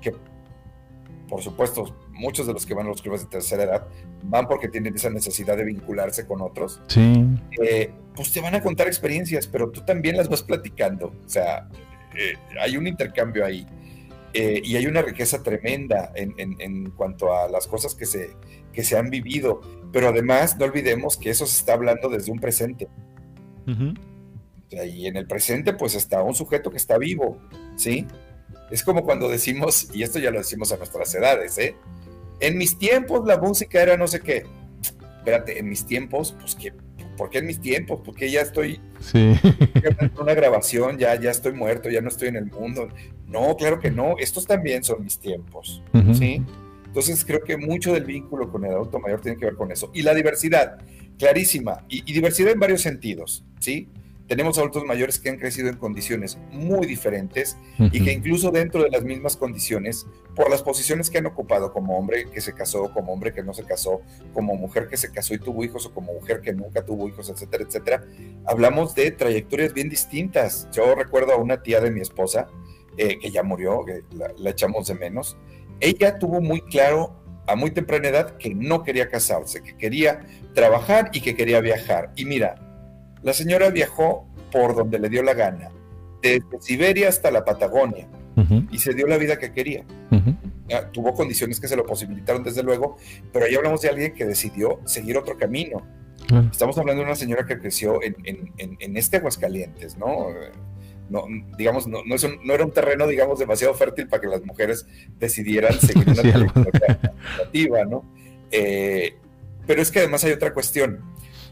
[0.00, 0.12] que
[1.32, 3.86] por supuesto, muchos de los que van a los clubes de tercera edad
[4.22, 6.78] van porque tienen esa necesidad de vincularse con otros.
[6.88, 7.24] Sí.
[7.62, 11.06] Eh, pues te van a contar experiencias, pero tú también las vas platicando.
[11.24, 11.70] O sea,
[12.14, 13.66] eh, hay un intercambio ahí.
[14.34, 18.30] Eh, y hay una riqueza tremenda en, cuanto a las cosas que se,
[18.72, 19.60] que se han vivido.
[19.92, 22.88] Pero además, no olvidemos que eso se está hablando desde un presente.
[23.66, 27.38] y en el presente, pues está un sujeto que está vivo,
[27.76, 28.06] ¿sí?
[28.70, 31.76] Es como cuando decimos, y esto ya lo decimos a nuestras edades, ¿eh?
[32.40, 34.46] En mis tiempos la música era no sé qué.
[35.18, 36.72] Espérate, en mis tiempos, pues que,
[37.22, 38.00] ¿por qué en mis tiempos?
[38.04, 39.32] Porque ya estoy sí.
[39.74, 42.88] en una grabación, ya, ya estoy muerto, ya no estoy en el mundo.
[43.28, 45.80] No, claro que no, estos también son mis tiempos,
[46.18, 46.42] ¿sí?
[46.84, 49.92] Entonces creo que mucho del vínculo con el adulto mayor tiene que ver con eso.
[49.94, 50.78] Y la diversidad,
[51.16, 53.88] clarísima, y, y diversidad en varios sentidos, ¿sí?
[54.28, 58.90] Tenemos adultos mayores que han crecido en condiciones muy diferentes y que incluso dentro de
[58.90, 63.12] las mismas condiciones, por las posiciones que han ocupado como hombre que se casó, como
[63.12, 64.00] hombre que no se casó,
[64.32, 67.28] como mujer que se casó y tuvo hijos o como mujer que nunca tuvo hijos,
[67.28, 68.04] etcétera, etcétera,
[68.46, 70.68] hablamos de trayectorias bien distintas.
[70.72, 72.48] Yo recuerdo a una tía de mi esposa,
[72.96, 75.36] eh, que ya murió, que la echamos de menos,
[75.80, 81.10] ella tuvo muy claro a muy temprana edad que no quería casarse, que quería trabajar
[81.12, 82.12] y que quería viajar.
[82.16, 82.71] Y mira,
[83.22, 85.70] la señora viajó por donde le dio la gana,
[86.20, 88.08] desde Siberia hasta la Patagonia,
[88.70, 89.84] y se dio la vida que quería.
[90.92, 92.96] tuvo condiciones que se lo posibilitaron, desde luego,
[93.32, 95.82] pero ahí hablamos de alguien que decidió seguir otro camino.
[96.50, 100.28] Estamos hablando de una señora que creció en, este Aguascalientes, ¿no?
[101.10, 101.26] No,
[101.58, 104.86] digamos, no, no, era un terreno, digamos, demasiado fértil para que las mujeres
[105.18, 106.22] decidieran seguir una
[107.52, 108.04] sí, ¿no?
[108.50, 109.16] Eh,
[109.66, 111.00] pero es que además hay otra cuestión.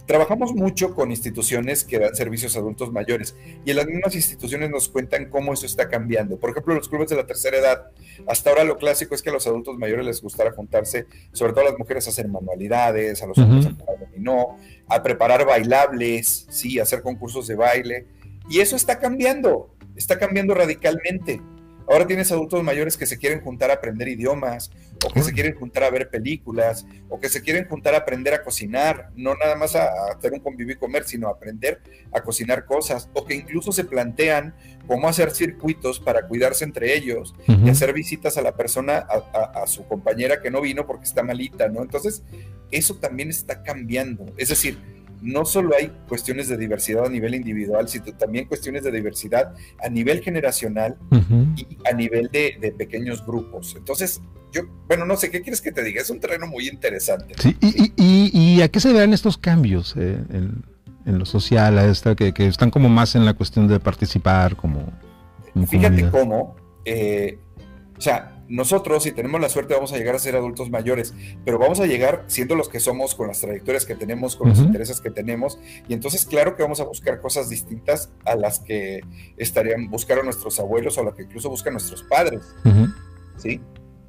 [0.07, 4.71] Trabajamos mucho con instituciones que dan servicios a adultos mayores y en las mismas instituciones
[4.71, 6.39] nos cuentan cómo eso está cambiando.
[6.39, 7.91] Por ejemplo, los clubes de la tercera edad,
[8.27, 11.63] hasta ahora lo clásico es que a los adultos mayores les gustara juntarse, sobre todo
[11.63, 14.59] a las mujeres a hacer manualidades, a los hombres a jugar dominó,
[14.89, 18.07] a preparar bailables, sí, a hacer concursos de baile.
[18.49, 21.41] Y eso está cambiando, está cambiando radicalmente.
[21.91, 24.71] Ahora tienes adultos mayores que se quieren juntar a aprender idiomas,
[25.05, 28.33] o que se quieren juntar a ver películas, o que se quieren juntar a aprender
[28.33, 31.81] a cocinar, no nada más a, hacer un convivio y comer, sino a aprender
[32.13, 34.55] a cocinar cosas, o que incluso se plantean
[34.87, 39.67] cómo hacer circuitos para cuidarse entre ellos y hacer visitas a la persona, a, a,
[39.67, 41.83] su compañera que no vino porque está malita, ¿no?
[41.83, 42.23] Entonces,
[42.71, 44.27] eso también está cambiando.
[44.37, 44.79] Es decir,
[45.23, 49.89] no solo hay cuestiones de diversidad a nivel individual, sino también cuestiones de diversidad a
[49.89, 50.97] nivel generacional
[51.57, 53.75] y a nivel de, pequeños grupos.
[53.77, 54.21] Entonces,
[54.53, 56.01] yo, bueno, no sé, ¿qué quieres que te diga?
[56.01, 57.35] Es un terreno muy interesante.
[57.39, 62.33] Sí, y, a qué se verán estos cambios eh, en, lo social, a esta, que,
[62.39, 64.93] están como más en la cuestión de participar como...
[65.67, 66.55] Fíjate cómo,
[66.85, 67.37] eh,
[67.99, 71.59] o sea, nosotros, si tenemos la suerte, vamos a llegar a ser adultos mayores, pero
[71.59, 75.01] vamos a llegar siendo los que somos, con las trayectorias que tenemos, con los intereses
[75.01, 75.59] que tenemos,
[75.89, 79.01] y entonces claro que vamos a buscar cosas distintas a las que
[79.37, 82.43] estarían, buscaron nuestros abuelos o a las que incluso buscan nuestros padres,
[83.39, 83.61] ¿sí?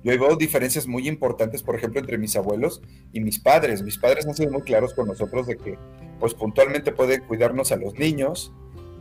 [0.04, 2.82] Yo veo diferencias muy importantes, por ejemplo, entre mis abuelos
[3.14, 3.84] y mis padres.
[3.84, 5.78] Mis padres han sido muy claros con nosotros de que,
[6.20, 8.52] pues puntualmente pueden cuidarnos a los niños,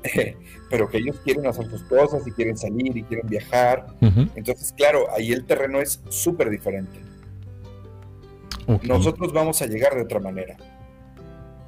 [0.70, 3.86] pero que ellos quieren hacer sus cosas y quieren salir y quieren viajar.
[4.34, 7.00] Entonces, claro, ahí el terreno es súper diferente.
[8.82, 10.56] Nosotros vamos a llegar de otra manera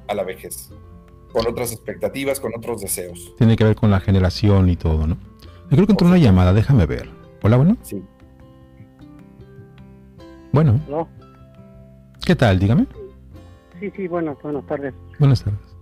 [0.07, 0.69] a la vejez,
[1.31, 3.33] con otras expectativas, con otros deseos.
[3.37, 5.17] Tiene que ver con la generación y todo, ¿no?
[5.69, 7.09] Yo creo que entró una llamada, déjame ver.
[7.41, 7.77] Hola, bueno.
[7.81, 8.01] Sí.
[10.51, 10.79] Bueno.
[12.25, 12.59] ¿Qué tal?
[12.59, 12.85] Dígame.
[13.79, 14.93] Sí, sí, bueno, buenas tardes.
[15.19, 15.72] Buenas tardes.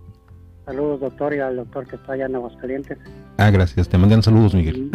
[0.64, 2.98] Saludos, doctor, y al doctor que está allá en Aguascalientes.
[3.36, 3.88] Ah, gracias.
[3.88, 4.90] Te mandan saludos, Miguel.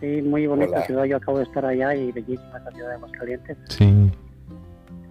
[0.00, 1.04] Sí, muy bonita ciudad.
[1.04, 3.58] Yo acabo de estar allá y bellísima esa ciudad de Aguascalientes.
[3.68, 3.84] Sí.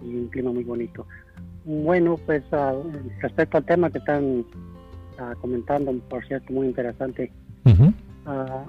[0.02, 1.06] Y un clima muy bonito.
[1.64, 2.74] Bueno, pues ah,
[3.20, 4.44] respecto al tema que están
[5.18, 7.32] ah, comentando, por cierto, muy interesante.
[8.26, 8.64] Ah,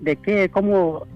[0.00, 1.06] ¿De qué, cómo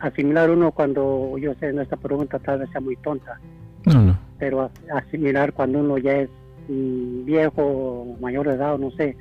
[0.00, 3.38] asimilar uno cuando, yo sé, nuestra pregunta tal vez sea muy tonta?
[3.84, 4.18] No, no.
[4.38, 6.30] Pero asimilar cuando uno ya es
[6.68, 9.16] viejo, mayor de edad, no sé.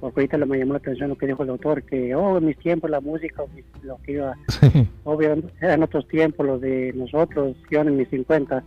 [0.00, 2.58] Porque ahorita me llamó la atención lo que dijo el doctor, que, oh, en mis
[2.58, 3.42] tiempos la música,
[3.82, 4.34] lo que iba,
[5.04, 8.62] obviamente eran otros tiempos, los de nosotros, yo en mis 50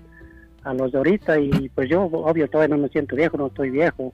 [0.64, 3.70] a los de ahorita y pues yo obvio todavía no me siento viejo, no estoy
[3.70, 4.12] viejo,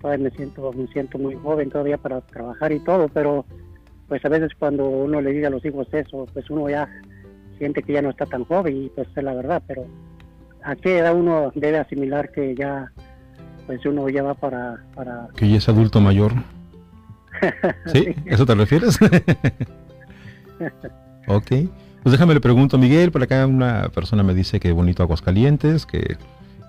[0.00, 3.44] todavía me siento me siento muy joven todavía para trabajar y todo, pero
[4.06, 6.88] pues a veces cuando uno le dice a los hijos eso, pues uno ya
[7.58, 9.86] siente que ya no está tan joven y pues es la verdad, pero
[10.62, 12.92] a qué edad uno debe asimilar que ya
[13.66, 16.32] pues uno ya va para para que ya es adulto mayor.
[17.92, 18.14] ¿Sí?
[18.24, 18.98] ¿Eso te refieres?
[21.28, 21.50] ok.
[22.02, 25.86] Pues déjame le pregunto a Miguel, por acá una persona me dice que bonito Aguascalientes,
[25.86, 26.16] que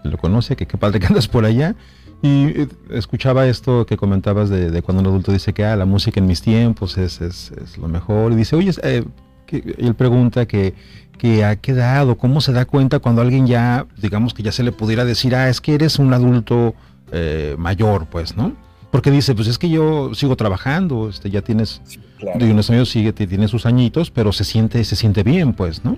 [0.03, 1.75] lo conoce, que qué padre que andas por allá.
[2.21, 6.19] Y eh, escuchaba esto que comentabas de, cuando un adulto dice que ah, la música
[6.19, 8.31] en mis tiempos es, es, lo mejor.
[8.31, 9.03] Y dice, oye, eh,
[9.47, 10.75] que, él pregunta que,
[11.17, 14.71] que ha quedado, cómo se da cuenta cuando alguien ya, digamos que ya se le
[14.71, 16.75] pudiera decir, ah, es que eres un adulto
[17.11, 18.55] eh, mayor, pues, ¿no?
[18.91, 21.81] Porque dice, pues es que yo sigo trabajando, este, ya tienes
[22.17, 22.45] Claro.
[22.45, 25.97] Y unos años sigue, tiene sus añitos, pero se siente, se siente bien, pues, ¿no?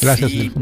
[0.00, 0.52] Gracias, sí.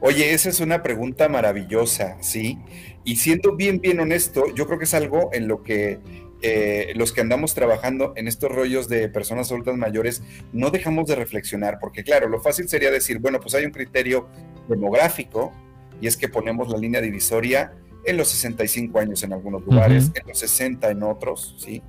[0.00, 2.58] Oye, esa es una pregunta maravillosa, ¿sí?
[3.04, 6.00] Y siendo bien, bien honesto, yo creo que es algo en lo que
[6.42, 10.22] eh, los que andamos trabajando en estos rollos de personas adultas mayores
[10.52, 14.28] no dejamos de reflexionar, porque claro, lo fácil sería decir, bueno, pues hay un criterio
[14.68, 15.52] demográfico
[16.00, 17.72] y es que ponemos la línea divisoria
[18.04, 21.82] en los 65 años en algunos lugares, en los 60 en otros, ¿sí?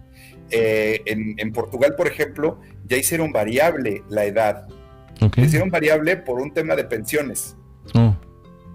[0.50, 4.68] Eh, en, Portugal, por ejemplo, ya hicieron variable la edad.
[5.38, 7.56] Hicieron variable por un tema de pensiones.
[7.94, 8.16] Oh.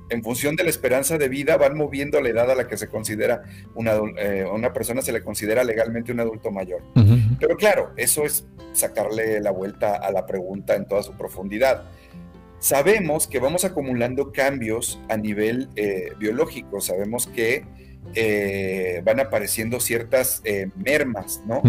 [0.09, 2.89] En función de la esperanza de vida, van moviendo la edad a la que se
[2.89, 3.43] considera
[3.75, 6.83] una, eh, una persona, se le considera legalmente un adulto mayor.
[7.41, 11.85] Pero claro, eso es sacarle la vuelta a la pregunta en toda su profundidad.
[12.59, 17.65] Sabemos que vamos acumulando cambios a nivel eh, biológico, sabemos que
[18.15, 20.43] eh, van apareciendo ciertas
[20.77, 21.63] mermas, ¿no?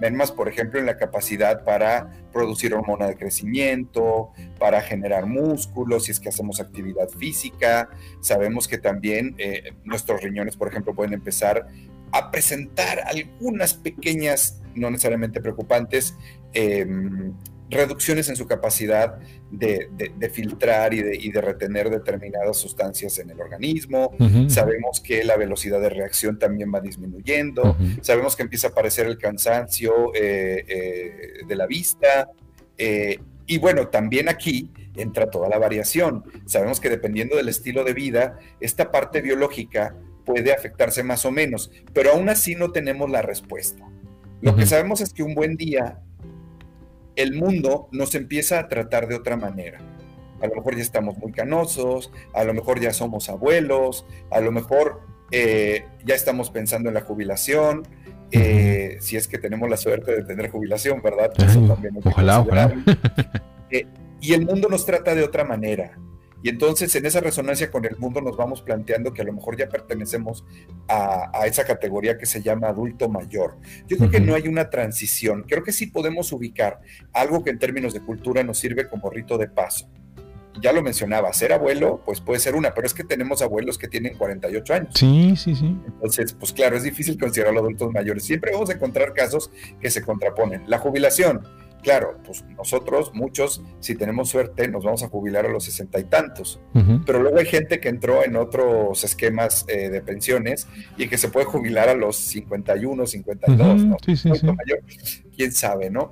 [0.00, 6.12] Mermas, por ejemplo, en la capacidad para producir hormona de crecimiento, para generar músculos, si
[6.12, 7.90] es que hacemos actividad física.
[8.20, 11.66] Sabemos que también eh, nuestros riñones, por ejemplo, pueden empezar
[12.12, 16.16] a presentar algunas pequeñas, no necesariamente preocupantes,
[16.52, 17.32] em,
[17.70, 19.18] reducciones en su capacidad
[19.50, 19.88] de,
[20.32, 24.12] filtrar y de, retener determinadas sustancias en el organismo.
[24.48, 27.76] Sabemos que la velocidad de reacción también va disminuyendo.
[28.02, 31.12] Sabemos que empieza a aparecer el cansancio eh, eh,
[31.46, 32.30] de la vista.
[32.76, 36.24] Eh, y bueno, también aquí entra toda la variación.
[36.46, 41.70] Sabemos que dependiendo del estilo de vida, esta parte biológica puede afectarse más o menos,
[41.92, 43.88] pero aún así no tenemos la respuesta.
[44.40, 46.00] Lo que sabemos es que un buen día
[47.22, 49.78] el mundo nos empieza a tratar de otra manera.
[50.40, 54.52] A lo mejor ya estamos muy canosos, a lo mejor ya somos abuelos, a lo
[54.52, 57.82] mejor eh, ya estamos pensando en la jubilación,
[58.32, 61.30] eh, si es que tenemos la suerte de tener jubilación, ¿verdad?
[62.04, 62.74] ojalá, ojalá.
[63.72, 63.86] Eh,
[64.20, 65.96] y el mundo nos trata de otra manera.
[66.42, 69.56] Y entonces en esa resonancia con el mundo nos vamos planteando que a lo mejor
[69.56, 70.44] ya pertenecemos
[70.88, 73.58] a, esa categoría que se llama adulto mayor.
[73.86, 76.80] Yo creo que no hay una transición, creo que sí podemos ubicar
[77.12, 79.88] algo que en términos de cultura nos sirve como rito de paso.
[80.60, 83.88] Ya lo mencionaba, ser abuelo, pues puede ser una, pero es que tenemos abuelos que
[83.88, 84.94] tienen 48 años.
[84.94, 85.76] Sí, sí, sí.
[85.86, 88.24] Entonces, pues claro, es difícil considerar a los adultos mayores.
[88.24, 89.50] Siempre vamos a encontrar casos
[89.80, 90.64] que se contraponen.
[90.66, 91.46] La jubilación,
[91.82, 96.04] Claro, pues nosotros, muchos, si tenemos suerte, nos vamos a jubilar a los sesenta y
[96.04, 96.60] tantos.
[97.06, 101.28] Pero luego hay gente que entró en otros esquemas eh, de pensiones y que se
[101.28, 103.96] puede jubilar a los 51, 52, ¿no?
[104.04, 104.46] Sí, sí, sí.
[104.46, 104.80] Mayor.
[105.36, 106.10] Quién sabe, ¿no?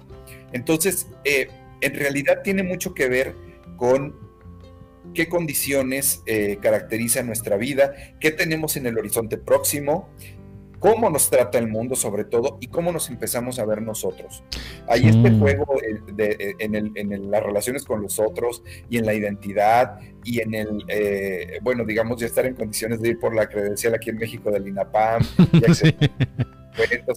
[0.53, 1.49] Entonces, eh,
[1.81, 3.35] en realidad tiene mucho que ver
[3.77, 4.17] con
[5.15, 10.09] qué condiciones eh, caracterizan nuestra vida, qué tenemos en el horizonte próximo,
[10.79, 14.43] cómo nos trata el mundo sobre todo y cómo nos empezamos a ver nosotros.
[14.89, 15.41] Hay este mm.
[15.41, 15.67] juego
[16.15, 21.59] de, en, las relaciones con los otros y en la identidad y en el, eh,
[21.63, 24.69] bueno, digamos, ya estar en condiciones de ir por la credencial aquí en México del
[24.69, 25.23] INAPAM,
[25.75, 25.95] sí.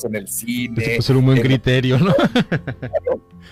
[0.03, 1.01] en el cine.
[1.01, 2.13] Ser un buen criterio, ¿no?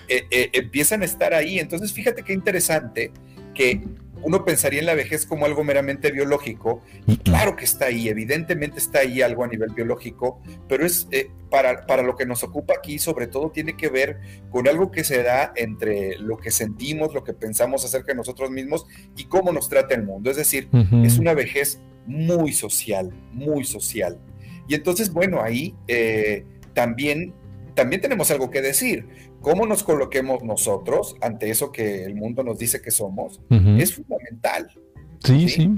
[0.08, 1.60] Eh, eh, empiezan a estar ahí.
[1.60, 3.12] Entonces, fíjate qué interesante
[3.60, 3.82] que
[4.22, 8.78] uno pensaría en la vejez como algo meramente biológico, y claro que está ahí, evidentemente
[8.78, 12.72] está ahí algo a nivel biológico, pero es eh, para, para, lo que nos ocupa
[12.78, 14.18] aquí, sobre todo tiene que ver
[14.50, 18.50] con algo que se da entre lo que sentimos, lo que pensamos acerca de nosotros
[18.50, 20.30] mismos y cómo nos trata el mundo.
[20.30, 20.68] Es decir,
[21.04, 24.18] es una vejez muy social, muy social.
[24.68, 27.34] Y entonces, bueno, ahí eh, también,
[27.74, 29.06] también tenemos algo que decir
[29.40, 33.40] cómo nos coloquemos nosotros ante eso que el mundo nos dice que somos
[33.78, 34.70] es fundamental.
[35.24, 35.74] Sí, sí,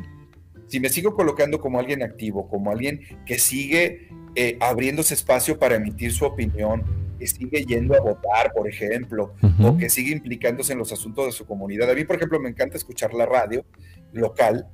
[0.68, 5.76] Si me sigo colocando como alguien activo, como alguien que sigue eh, abriéndose espacio para
[5.76, 6.82] emitir su opinión,
[7.18, 11.32] que sigue yendo a votar, por ejemplo, o que sigue implicándose en los asuntos de
[11.32, 11.90] su comunidad.
[11.90, 13.64] A mí, por ejemplo, me encanta escuchar la radio
[14.12, 14.66] local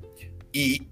[0.52, 0.88] y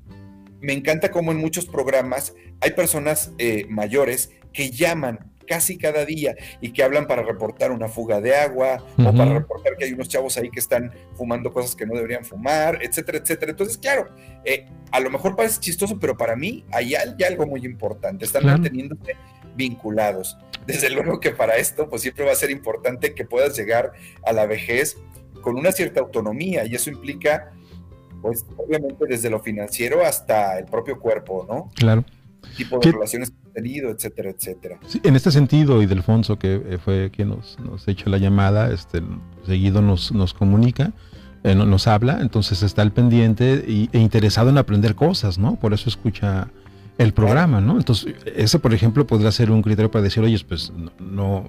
[0.60, 6.34] me encanta cómo en muchos programas hay personas eh, mayores que llaman casi cada día
[6.60, 10.08] y que hablan para reportar una fuga de agua o para reportar que hay unos
[10.08, 13.50] chavos ahí que están fumando cosas que no deberían fumar, etcétera, etcétera.
[13.50, 14.08] Entonces, claro,
[14.44, 19.16] eh, a lo mejor parece chistoso, pero para mí hay, algo muy importante, están manteniéndose
[19.56, 20.36] vinculados.
[20.66, 23.92] Desde luego que para esto, pues siempre va a ser importante que puedas llegar
[24.24, 24.96] a la vejez
[25.40, 27.52] con una cierta autonomía y eso implica,
[28.20, 31.70] pues obviamente desde lo financiero hasta el propio cuerpo, ¿no?
[31.76, 32.04] Claro
[32.56, 34.78] tipo de relaciones que tenido, etcétera, etcétera.
[35.02, 39.02] en este sentido, y Delfonso, que eh, fue quien nos, nos hecho la llamada, este,
[39.46, 40.92] seguido nos, nos comunica,
[41.44, 45.56] eh, nos habla, entonces está al pendiente y, e interesado en aprender cosas, ¿no?
[45.56, 46.48] Por eso escucha
[46.98, 47.76] el programa, ¿no?
[47.76, 51.44] Entonces, ese, por ejemplo, podría ser un criterio para decir, oye, pues no,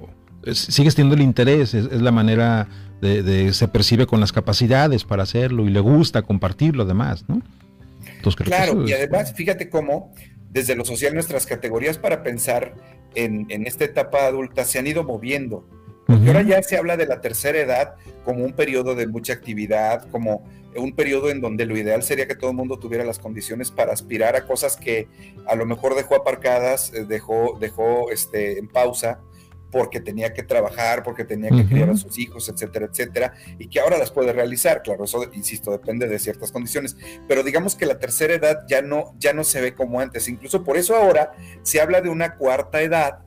[0.53, 2.67] sigues teniendo el interés, es, la manera
[3.01, 7.41] de, se percibe con las capacidades para hacerlo y le gusta compartirlo además, ¿no?
[8.17, 10.13] Entonces, claro, y además, fíjate cómo
[10.49, 12.75] desde lo social nuestras categorías para pensar
[13.15, 15.67] en, esta etapa adulta se han ido moviendo.
[16.05, 20.09] Porque ahora ya se habla de la tercera edad como un periodo de mucha actividad,
[20.09, 23.71] como un periodo en donde lo ideal sería que todo el mundo tuviera las condiciones
[23.71, 25.09] para aspirar a cosas que
[25.45, 29.19] a lo mejor dejó aparcadas, eh, dejó, dejó este, en pausa
[29.71, 33.79] porque tenía que trabajar, porque tenía que criar a sus hijos, etcétera, etcétera, y que
[33.79, 34.81] ahora las puede realizar.
[34.81, 36.95] Claro, eso, insisto, depende de ciertas condiciones,
[37.27, 40.27] pero digamos que la tercera edad ya no, ya no se ve como antes.
[40.27, 43.19] Incluso por eso ahora se habla de una cuarta edad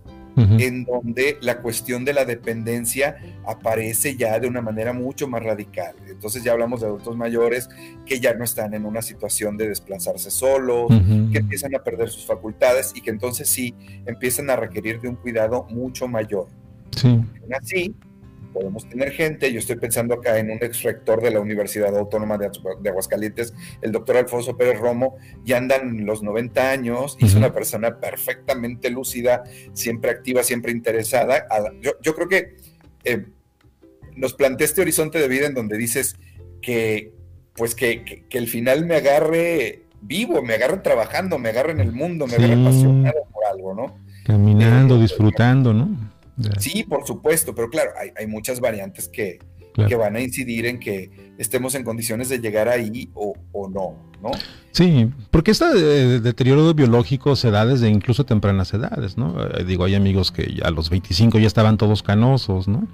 [0.58, 5.94] en donde la cuestión de la dependencia aparece ya de una manera mucho más radical.
[6.08, 7.68] Entonces ya hablamos de adultos mayores
[8.06, 10.88] que ya no están en una situación de desplazarse solos,
[11.32, 13.74] que empiezan a perder sus facultades y que entonces sí
[14.06, 16.48] empiezan a requerir de un cuidado mucho mayor.
[16.96, 17.20] Sí.
[17.56, 17.94] así,
[18.52, 22.38] podemos tener gente, yo estoy pensando acá en un ex rector de la Universidad Autónoma
[22.38, 22.50] de,
[22.88, 27.98] Aguascalientes, el doctor Alfonso Pérez Romo, ya andan los 90 años, y es una persona
[27.98, 31.46] perfectamente lúcida, siempre activa, siempre interesada.
[31.80, 32.56] Yo, creo que
[33.04, 33.26] eh,
[34.16, 36.16] nos plantea este horizonte de vida en donde dices
[36.60, 37.12] que,
[37.54, 42.26] pues que, el final me agarre vivo, me agarre trabajando, me agarre en el mundo,
[42.26, 43.96] me agarre apasionado por algo, ¿no?
[44.24, 46.10] Caminando, eh, disfrutando, ¿no?
[46.58, 49.38] Sí, por supuesto, pero claro, hay, muchas variantes que,
[49.74, 53.34] que, van a incidir en que estemos en condiciones de llegar ahí o,
[53.68, 54.30] no, ¿no?
[54.72, 59.36] Sí, porque este deterioro biológico se da desde incluso tempranas edades, ¿no?
[59.42, 62.86] Eh, digo, hay amigos que a los 25 ya estaban todos canosos, ¿no?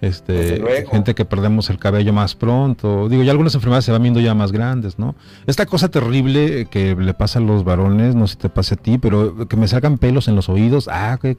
[0.00, 3.08] Este, gente que perdemos el cabello más pronto.
[3.10, 5.14] Digo, ya algunas enfermedades se van viendo ya más grandes, ¿no?
[5.46, 8.78] Esta cosa terrible que le pasa a los varones, no sé si te pasa a
[8.78, 11.36] ti, pero que me sacan pelos en los oídos, ah, qué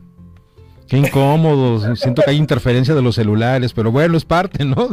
[0.92, 4.90] Qué incómodo, siento que hay interferencia de los celulares, pero bueno, es parte, ¿no?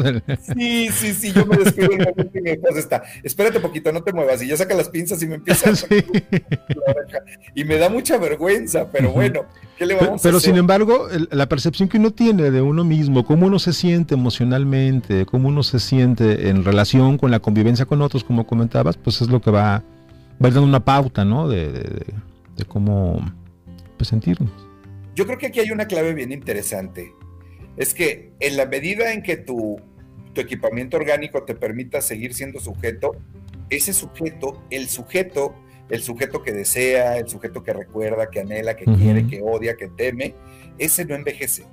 [0.56, 4.04] Sí, sí, sí, yo me despido el momento y mi esposa está, espérate poquito, no
[4.04, 5.86] te muevas, y ya saca las pinzas y me empieza a sí.
[7.56, 10.30] Y me da mucha vergüenza, pero bueno, ¿qué le vamos pero, a hacer?
[10.30, 14.14] Pero sin embargo, la percepción que uno tiene de uno mismo, cómo uno se siente
[14.14, 19.20] emocionalmente, cómo uno se siente en relación con la convivencia con otros, como comentabas, pues
[19.20, 19.82] es lo que va,
[20.40, 21.48] va dando una pauta, ¿no?
[21.48, 21.72] De,
[22.56, 23.20] de cómo
[23.96, 24.67] pues, sentirnos.
[25.18, 27.12] Yo creo que aquí hay una clave bien interesante.
[27.76, 29.80] Es que en la medida en que tu,
[30.32, 33.16] tu equipamiento orgánico te permita seguir siendo sujeto,
[33.68, 35.56] ese sujeto, el sujeto,
[35.90, 39.88] el sujeto que desea, el sujeto que recuerda, que anhela, que quiere, que odia, que
[39.88, 40.36] teme,
[40.78, 41.64] ese no envejece.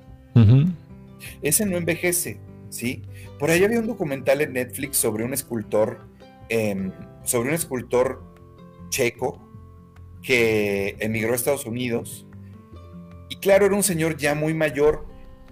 [1.43, 2.39] Ese no envejece,
[2.71, 3.03] ¿sí?
[3.37, 5.99] Por ahí había un documental en Netflix sobre un escultor,
[6.49, 6.91] em,
[7.23, 8.23] sobre un escultor
[8.89, 9.39] checo,
[10.23, 12.25] que emigró a Estados Unidos.
[13.45, 15.05] Claro, era un señor ya muy mayor,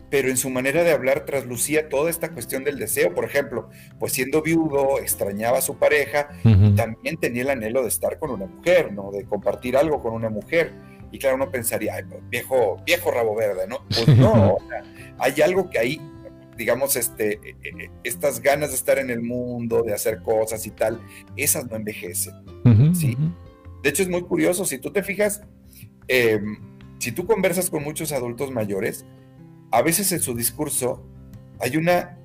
[0.09, 3.13] pero en su manera de hablar traslucía toda esta cuestión del deseo.
[3.13, 3.69] Por ejemplo,
[3.99, 8.31] pues siendo viudo, extrañaba a su pareja y también tenía el anhelo de estar con
[8.31, 9.11] una mujer, ¿no?
[9.11, 10.73] De compartir algo con una mujer.
[11.11, 13.85] Y claro, uno pensaría, Ay, pues, viejo, viejo rabo verde, ¿no?
[13.87, 14.57] Pues no,
[15.19, 16.01] hay algo que ahí
[16.57, 20.71] digamos, este, e, e, estas ganas de estar en el mundo, de hacer cosas y
[20.71, 20.99] tal,
[21.35, 22.33] esas no envejecen.
[22.95, 23.15] ¿sí?
[23.83, 25.43] De hecho, es muy curioso, si tú te fijas,
[26.07, 26.72] em,
[27.03, 29.05] si tú conversas con muchos adultos mayores,
[29.71, 31.05] a veces en su discurso
[31.59, 32.17] hay una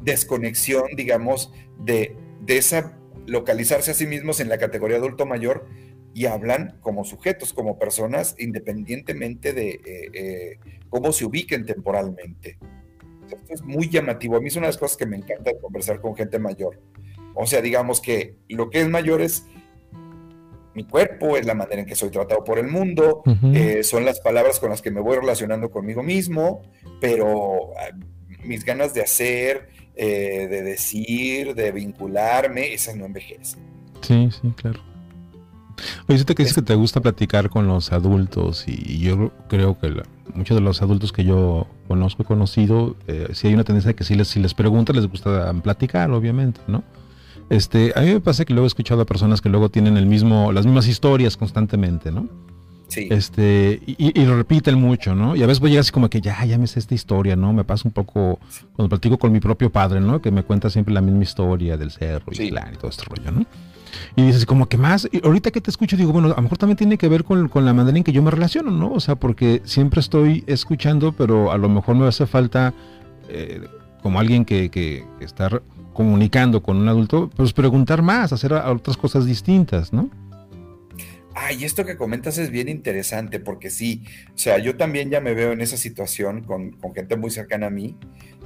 [0.00, 2.96] desconexión, digamos, de, de esa
[3.26, 5.66] localizarse a sí mismos en la categoría adulto mayor
[6.14, 12.56] y hablan como sujetos, como personas, independientemente de eh, eh, cómo se ubiquen temporalmente.
[13.32, 14.36] Esto es muy llamativo.
[14.36, 16.80] A mí es una de las cosas que me encanta conversar con gente mayor.
[17.34, 19.46] O sea, digamos que lo que es mayor es
[20.74, 23.22] mi cuerpo, es la manera en que soy tratado por el mundo,
[23.54, 26.62] eh, son las palabras con las que me voy relacionando conmigo mismo,
[27.00, 27.96] pero ah,
[28.44, 33.60] mis ganas de hacer, eh, de decir, de vincularme, esas no envejecen.
[34.00, 34.80] Sí, sí, claro.
[36.08, 40.02] Oye, te que dices que te gusta platicar con los adultos y yo creo que
[40.34, 43.94] muchos de los adultos que yo conozco, he conocido, eh, si hay una tendencia de
[43.94, 46.84] que si les, si les preguntas les gusta platicar, obviamente, ¿no?
[47.50, 50.06] Este, a mí me pasa que luego he escuchado a personas que luego tienen el
[50.06, 52.28] mismo, las mismas historias constantemente, ¿no?
[52.88, 53.06] Sí.
[53.10, 55.36] Este, y, lo repiten mucho, ¿no?
[55.36, 57.36] Y a veces voy a llegar así como que ya, ya me sé esta historia,
[57.36, 57.52] ¿no?
[57.52, 58.40] Me pasa un poco
[58.74, 60.20] cuando platico con mi propio padre, ¿no?
[60.20, 63.46] Que me cuenta siempre la misma historia del cerro y, y todo este rollo, ¿no?
[64.16, 66.58] Y dices, como que más, y ahorita que te escucho, digo, bueno, a lo mejor
[66.58, 68.92] también tiene que ver con, con, la manera en que yo me relaciono, ¿no?
[68.92, 72.74] O sea, porque siempre estoy escuchando, pero a lo mejor me hace falta,
[73.28, 73.66] eh,
[74.02, 75.50] como alguien que, que, está
[75.92, 80.10] comunicando con un adulto, pues preguntar más, hacer otras cosas distintas, ¿no?
[81.34, 84.02] Ay, esto que comentas es bien interesante, porque sí,
[84.34, 87.68] o sea, yo también ya me veo en esa situación con, con gente muy cercana
[87.68, 87.96] a mí,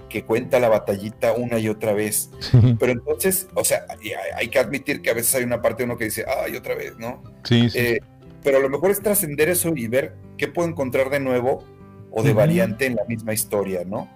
[0.09, 2.31] que cuenta la batallita una y otra vez.
[2.79, 3.85] Pero entonces, o sea,
[4.37, 6.77] hay, que admitir que a veces hay una parte de uno que dice, ay, otra
[6.77, 7.23] vez, ¿no?
[7.43, 7.79] Sí, sí.
[7.79, 8.01] Eh,
[8.45, 11.65] pero lo mejor es trascender eso y ver qué puedo encontrar de nuevo
[12.13, 14.09] o de variante en la misma historia, ¿no?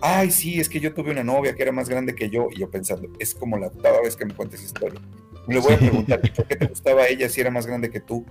[0.00, 2.60] Ay, sí, es que yo tuve una novia que era más grande que yo, y
[2.60, 5.00] yo pensando, es como la octava vez que me cuentes historia.
[5.48, 7.90] Y le voy a preguntar, ¿y por qué te gustaba ella si era más grande
[7.90, 8.24] que tú?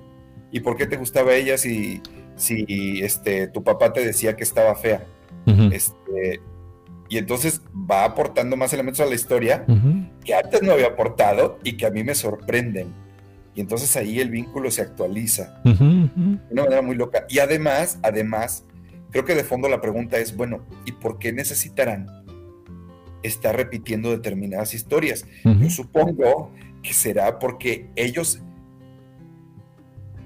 [0.51, 2.01] ¿Y por qué te gustaba ella si,
[2.35, 5.05] si este, tu papá te decía que estaba fea?
[5.71, 6.41] este,
[7.09, 9.65] y entonces va aportando más elementos a la historia
[10.23, 12.93] que antes no había aportado y que a mí me sorprenden.
[13.55, 15.73] Y entonces ahí el vínculo se actualiza de
[16.51, 17.25] una manera muy loca.
[17.29, 18.63] Y además, además,
[19.11, 22.07] creo que de fondo la pregunta es, bueno, ¿y por qué necesitarán
[23.23, 25.25] estar repitiendo determinadas historias?
[25.43, 26.51] Yo supongo
[26.83, 28.41] que será porque ellos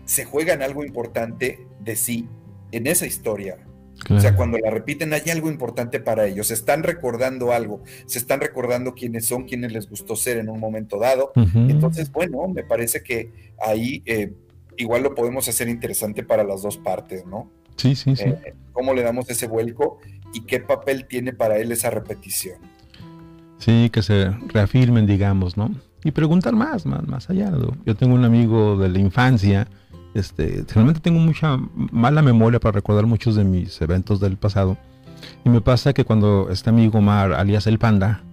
[0.05, 2.27] se juegan algo importante de sí
[2.71, 3.57] en esa historia
[4.09, 8.17] o sea, cuando la repiten hay algo importante para ellos, se están recordando algo, se
[8.17, 11.31] están recordando quiénes son, quiénes les gustó ser en un momento dado.
[11.35, 14.33] Entonces, bueno, me parece que ahí eh,
[14.77, 17.51] igual lo podemos hacer interesante para las dos partes, ¿no?
[17.75, 18.25] Sí, sí, sí.
[18.25, 19.99] Eh, ¿Cómo le damos ese vuelco
[20.33, 22.59] y qué papel tiene para él esa repetición?
[23.57, 25.71] Sí, que se reafirmen, digamos, ¿no?
[26.03, 27.51] Y preguntar más, más, más allá.
[27.85, 29.67] Yo tengo un amigo de la infancia
[30.13, 34.77] este, realmente tengo mucha mala memoria para recordar muchos de mis eventos del pasado.
[35.45, 38.23] Y me pasa que cuando este amigo Omar, alias el Panda,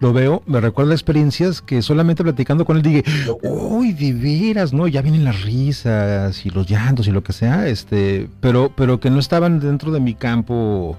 [0.00, 3.04] lo veo, me recuerda experiencias que solamente platicando con él dije,
[3.42, 4.86] uy, de veras, ¿no?
[4.86, 9.10] Ya vienen las risas y los llantos y lo que sea, este, pero, pero que
[9.10, 10.96] no estaban dentro de mi campo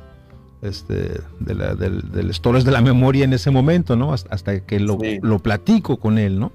[0.62, 4.14] este, de la, del, del de la memoria en ese momento, ¿no?
[4.14, 6.52] Hasta, que lo, lo, platico con él, ¿no?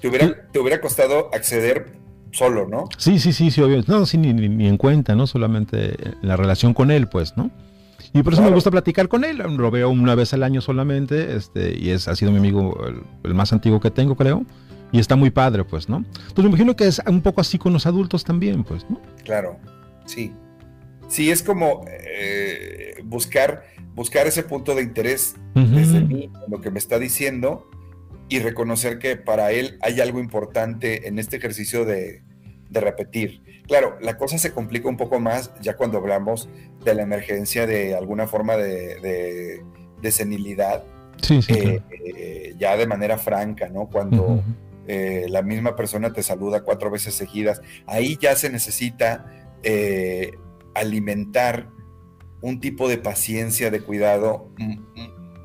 [0.00, 1.96] Te hubiera, te hubiera costado acceder
[2.30, 2.88] solo, ¿no?
[2.98, 3.82] Sí, sí, sí, sí, obvio.
[3.86, 5.26] No, sí, ni, en cuenta, ¿no?
[5.26, 7.50] Solamente la relación con él, pues, ¿no?
[8.16, 9.38] Y por eso me gusta platicar con él.
[9.38, 12.78] Lo veo una vez al año solamente, este, y es, ha sido mi amigo
[13.24, 14.44] el, más antiguo que tengo, creo.
[14.90, 15.98] Y está muy padre, pues, ¿no?
[15.98, 19.00] Entonces me imagino que es un poco así con los adultos también, pues, ¿no?
[19.24, 19.58] Claro,
[20.06, 20.32] sí.
[21.08, 23.64] Sí, es como eh, buscar,
[23.94, 27.68] buscar ese punto de interés desde mí, lo que me está diciendo,
[28.28, 32.22] y reconocer que para él hay algo importante en este ejercicio de,
[32.70, 33.42] repetir.
[33.66, 36.48] Claro, la cosa se complica un poco más ya cuando hablamos
[36.84, 39.62] de la emergencia de alguna forma de,
[40.10, 40.84] senilidad,
[41.20, 43.88] sí, sí, eh, eh, ya de manera franca, ¿no?
[43.88, 44.40] Cuando
[44.86, 49.26] eh, la misma persona te saluda cuatro veces seguidas, ahí ya se necesita
[50.74, 51.68] alimentar
[52.40, 54.50] un tipo de paciencia, de cuidado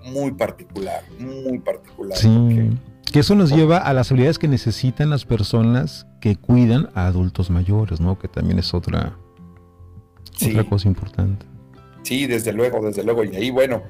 [0.04, 2.18] muy particular, muy particular.
[2.18, 2.70] Sí,
[3.12, 7.50] Que eso nos lleva a las habilidades que necesitan las personas que cuidan a adultos
[7.50, 8.18] mayores, ¿no?
[8.18, 9.18] Que también es otra,
[10.42, 11.46] otra cosa importante.
[12.04, 13.24] Sí, desde luego, desde luego.
[13.26, 13.84] Y ahí, bueno,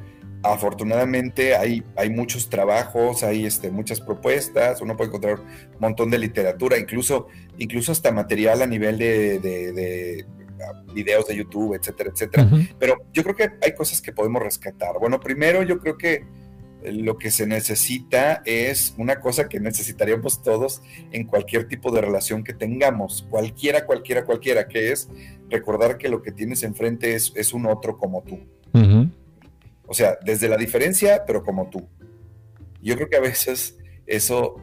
[0.44, 6.18] afortunadamente hay, hay muchos trabajos, hay este, muchas propuestas, uno puede encontrar un montón de
[6.18, 10.26] literatura, incluso, incluso hasta material a nivel de,
[10.94, 12.50] videos de YouTube, etcétera, etcétera.
[12.80, 14.98] Pero yo creo que hay cosas que podemos rescatar.
[15.00, 16.26] Bueno, primero yo creo que
[16.84, 22.44] lo que se necesita es una cosa que necesitaríamos todos en cualquier tipo de relación
[22.44, 25.10] que tengamos, cualquiera, cualquiera, cualquiera, que es
[25.50, 28.40] recordar que lo que tienes enfrente es, es un otro como tú.
[29.88, 31.86] O sea, desde la diferencia, pero como tú.
[32.82, 33.78] Yo creo que a veces
[34.08, 34.56] eso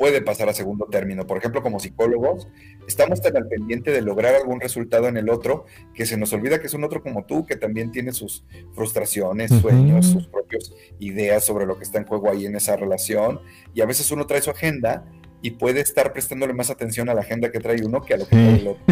[0.00, 1.26] puede pasar a segundo término.
[1.26, 2.48] Por ejemplo, como psicólogos,
[2.88, 6.58] estamos tan al pendiente de lograr algún resultado en el otro que se nos olvida
[6.58, 8.42] que es un otro como tú, que también tiene sus
[8.72, 13.42] frustraciones, sueños, sus propias ideas sobre lo que está en juego ahí en esa relación.
[13.74, 15.04] Y a veces uno trae su agenda
[15.42, 18.24] y puede estar prestándole más atención a la agenda que trae uno que a lo
[18.24, 18.82] que trae el otro.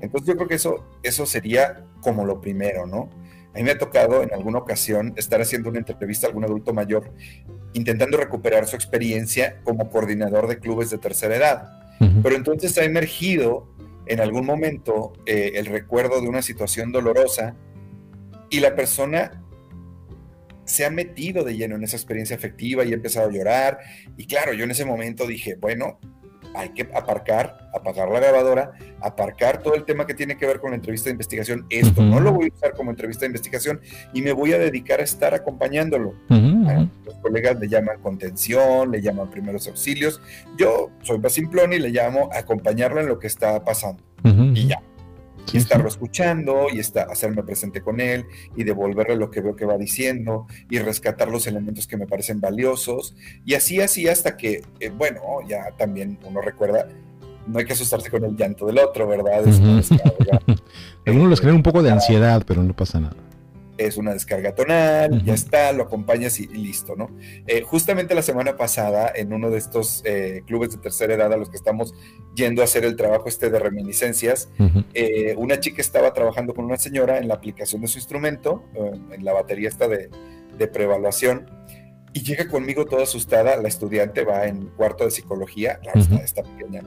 [0.00, 3.10] Entonces yo creo que eso, eso sería como lo primero, ¿no?
[3.54, 6.72] A mí me ha tocado en alguna ocasión estar haciendo una entrevista a algún adulto
[6.72, 7.12] mayor
[7.72, 11.76] intentando recuperar su experiencia como coordinador de clubes de tercera edad.
[12.22, 13.68] Pero entonces ha emergido
[14.06, 17.56] en algún momento eh, el recuerdo de una situación dolorosa
[18.48, 19.44] y la persona
[20.64, 23.78] se ha metido de lleno en esa experiencia afectiva y ha empezado a llorar.
[24.16, 25.98] Y claro, yo en ese momento dije, bueno,
[26.54, 30.70] hay que aparcar, apagar la grabadora, aparcar todo el tema que tiene que ver con
[30.70, 31.66] la entrevista de investigación.
[31.70, 33.80] Esto no lo voy a usar como entrevista de investigación
[34.12, 36.14] y me voy a dedicar a estar acompañándolo.
[36.28, 40.20] los colegas le llaman contención, le llaman primeros auxilios.
[40.56, 44.02] Yo soy más simplón y le llamo acompañarlo en lo que está pasando.
[44.24, 44.82] Y ya
[45.52, 48.26] y estarlo escuchando y está, hacerme presente con él
[48.56, 52.40] y devolverle lo que veo que va diciendo y rescatar los elementos que me parecen
[52.40, 53.14] valiosos.
[53.44, 56.88] Y así, así hasta que, eh, bueno, ya también uno recuerda,
[57.46, 59.46] no hay que asustarse con el llanto del otro, ¿verdad?
[59.46, 59.60] Es
[61.06, 63.29] Algunos les crean un poco de ansiedad, pero no pasa nada
[63.86, 67.10] es una descarga tonal, ya está, lo acompañas y, listo, ¿no?
[67.46, 71.36] Eh, justamente la semana pasada, en uno de estos eh, clubes de tercera edad a
[71.36, 71.94] los que estamos
[72.34, 74.50] yendo a hacer el trabajo este de reminiscencias,
[74.94, 78.64] eh, una chica estaba trabajando con una señora en la aplicación de su instrumento,
[79.12, 80.10] en la batería esta de,
[80.58, 81.50] de preevaluación,
[82.12, 86.82] y llega conmigo toda asustada, la estudiante va en cuarto de psicología, claro, está, pequeña,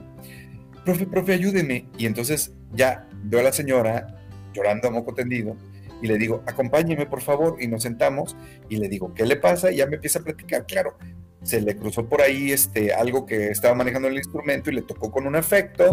[0.84, 4.20] profe, profe, ayúdeme, y entonces ya veo a la señora
[4.52, 5.56] llorando a moco tendido,
[6.04, 8.36] y le digo, acompáñeme por favor, y nos sentamos
[8.68, 9.72] y le digo, ¿qué le pasa?
[9.72, 10.98] Y ya me empieza a platicar, claro,
[11.42, 15.10] se le cruzó por ahí este, algo que estaba manejando el instrumento y le tocó
[15.10, 15.84] con un efecto,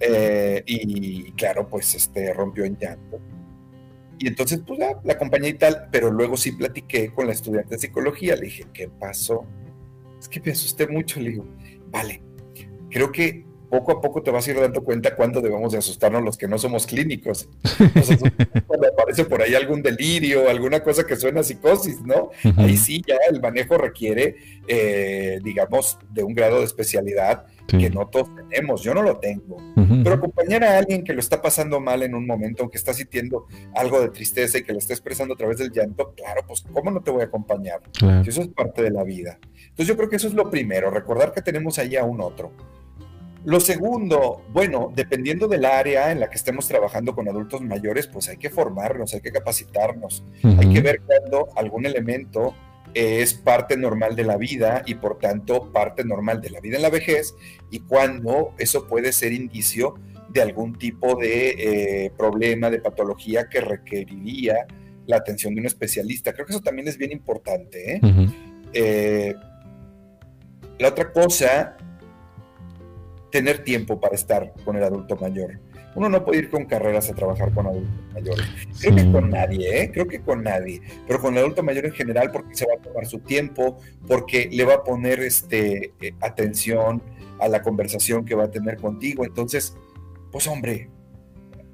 [0.00, 3.20] eh, y claro, pues este, rompió en llanto.
[4.18, 7.78] Y entonces, pues la acompañé y tal, pero luego sí platiqué con la estudiante de
[7.78, 9.46] psicología, le dije, ¿qué pasó?
[10.18, 11.46] Es que me asusté mucho, le digo,
[11.92, 12.20] vale,
[12.90, 16.22] creo que poco a poco te vas a ir dando cuenta cuándo debemos de asustarnos
[16.22, 17.48] los que no somos clínicos.
[18.66, 22.30] cuando aparece por ahí algún delirio, alguna cosa que suena a psicosis, ¿no?
[22.56, 24.36] Ahí sí ya el manejo requiere,
[24.68, 28.82] eh, digamos, de un grado de especialidad que no todos tenemos.
[28.82, 29.56] Yo no lo tengo.
[29.74, 33.46] Pero acompañar a alguien que lo está pasando mal en un momento, que está sintiendo
[33.74, 36.90] algo de tristeza y que lo está expresando a través del llanto, claro, pues ¿cómo
[36.90, 37.80] no te voy a acompañar?
[38.26, 39.38] Eso es parte de la vida.
[39.54, 42.52] Entonces yo creo que eso es lo primero, recordar que tenemos ahí a un otro.
[43.46, 48.28] Lo segundo, bueno, dependiendo del área en la que estemos trabajando con adultos mayores, pues
[48.28, 52.56] hay que formarnos, hay que capacitarnos, hay que ver cuando algún elemento
[52.92, 56.82] es parte normal de la vida y por tanto parte normal de la vida en
[56.82, 57.36] la vejez
[57.70, 59.94] y cuando eso puede ser indicio
[60.28, 61.50] de algún tipo de
[62.06, 64.66] eh, problema, de patología que requeriría
[65.06, 66.32] la atención de un especialista.
[66.32, 67.94] Creo que eso también es bien importante.
[67.94, 68.00] ¿eh?
[68.72, 69.34] Eh,
[70.80, 71.76] la otra cosa
[73.36, 75.60] tener tiempo para estar con el adulto mayor.
[75.94, 78.46] Uno no puede ir con carreras a trabajar con adultos mayores.
[78.80, 79.90] Creo que con nadie, ¿eh?
[79.92, 82.82] creo que con nadie, pero con el adulto mayor en general porque se va a
[82.82, 83.78] tomar su tiempo,
[84.08, 87.02] porque le va a poner este, eh, atención
[87.38, 89.26] a la conversación que va a tener contigo.
[89.26, 89.76] Entonces,
[90.32, 90.88] pues hombre,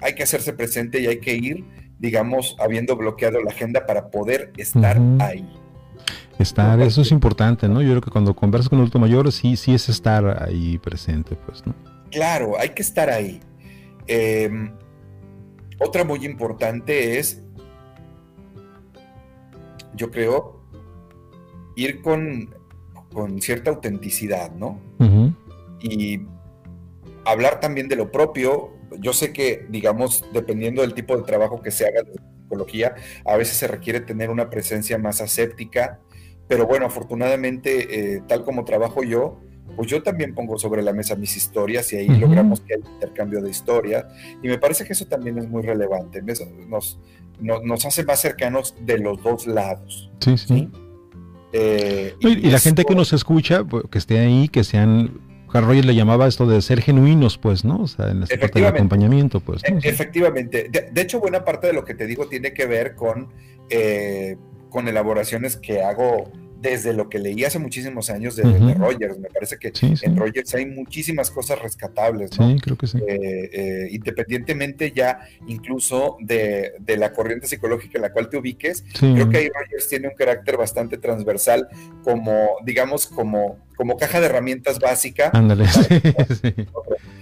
[0.01, 1.63] hay que hacerse presente y hay que ir,
[1.97, 5.47] digamos, habiendo bloqueado la agenda para poder estar ahí.
[6.39, 7.81] Estar, eso es importante, ¿no?
[7.81, 11.35] Yo creo que cuando conversas con un adulto mayor, sí, sí es estar ahí presente,
[11.45, 11.73] pues, ¿no?
[12.11, 13.39] Claro, hay que estar ahí.
[14.07, 14.73] Em,
[15.79, 17.41] otra muy importante es,
[19.95, 20.63] yo creo,
[21.75, 22.53] ir con,
[23.11, 24.79] con cierta autenticidad, ¿no?
[25.81, 26.21] Y
[27.25, 28.73] hablar también de lo propio.
[28.99, 33.35] Yo sé que, digamos, dependiendo del tipo de trabajo que se haga de psicología, a
[33.35, 35.99] veces se requiere tener una presencia más aséptica,
[36.47, 39.39] pero bueno, afortunadamente, eh, tal como trabajo yo,
[39.75, 43.41] pues yo también pongo sobre la mesa mis historias y ahí logramos que haya intercambio
[43.41, 44.05] de historias.
[44.43, 46.21] Y me parece que eso también es muy relevante.
[46.21, 46.99] Nos,
[47.39, 50.11] nos, hace más cercanos de los dos lados.
[50.19, 50.69] Sí, sí.
[51.53, 55.21] Eh, y, la gente que nos escucha, que esté ahí, que sean
[55.51, 57.83] Carl Rogers le llamaba esto de ser genuinos, pues, ¿no?
[57.83, 59.61] O sea, en esta parte del acompañamiento, pues.
[59.83, 60.69] Efectivamente.
[60.69, 63.29] De, hecho, buena parte de lo que te digo tiene que ver con,
[63.69, 64.35] eh,
[64.73, 68.43] con elaboraciones que hago desde lo que leí hace muchísimos años de,
[68.73, 69.19] Rogers.
[69.19, 69.71] Me parece que
[70.01, 72.49] en Rogers hay muchísimas cosas rescatables, ¿no?
[72.49, 72.97] Sí, creo que sí.
[73.05, 79.29] Eh, eh, independientemente ya incluso de, la corriente psicológica en la cual te ubiques, creo
[79.29, 81.67] que ahí Rogers tiene un carácter bastante transversal
[82.03, 85.29] como, digamos, como, como caja de herramientas básica.
[85.33, 85.65] Ándale,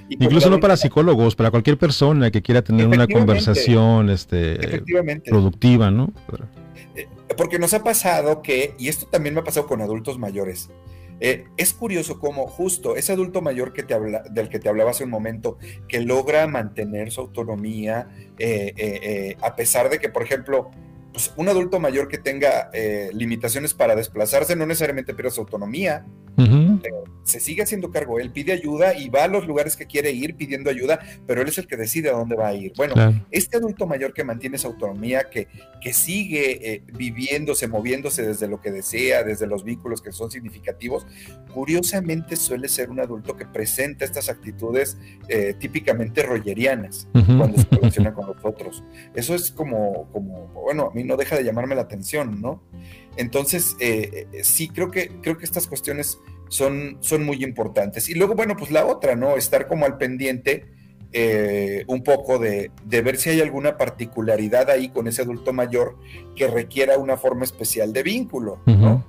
[0.10, 4.84] Incluso no para psicólogos, para cualquier persona que quiera tener una conversación este,
[5.26, 6.14] productiva, ¿no?
[7.38, 10.70] Porque nos ha pasado que, y esto también me ha pasado con adultos mayores,
[11.24, 14.90] eh, es curioso cómo justo ese adulto mayor que te habla, del que te hablaba
[14.90, 20.24] hace un momento, que logra mantener su autonomía, eh, eh, a pesar de que, por
[20.24, 20.72] ejemplo,
[21.12, 26.06] pues, un adulto mayor que tenga eh, limitaciones para desplazarse no necesariamente pierde su autonomía.
[27.24, 30.36] se sigue haciendo cargo, él pide ayuda y va a los lugares que quiere ir
[30.36, 32.74] pidiendo ayuda, pero él es el que decide a dónde va a ir.
[32.76, 32.96] Bueno,
[33.30, 35.48] este adulto mayor que mantiene esa autonomía, que,
[35.82, 41.06] que sigue eh, viviéndose, moviéndose desde lo que desea, desde los vínculos que son significativos,
[41.54, 44.98] curiosamente suele ser un adulto que presenta estas actitudes
[45.28, 48.84] eh, típicamente rogerianas cuando se relaciona con los otros.
[49.14, 52.62] Eso es como, como, bueno, a mí no deja de llamarme la atención, ¿no?
[53.18, 58.10] Entonces, eh, eh, sí, creo que, creo que estas cuestiones son, son muy importantes.
[58.10, 59.36] Y luego, bueno, pues la otra, ¿no?
[59.38, 60.66] Estar como al pendiente
[61.14, 65.98] eh, un poco de, ver si hay alguna particularidad ahí con ese adulto mayor
[66.36, 69.06] que requiera una forma especial de vínculo, ¿no?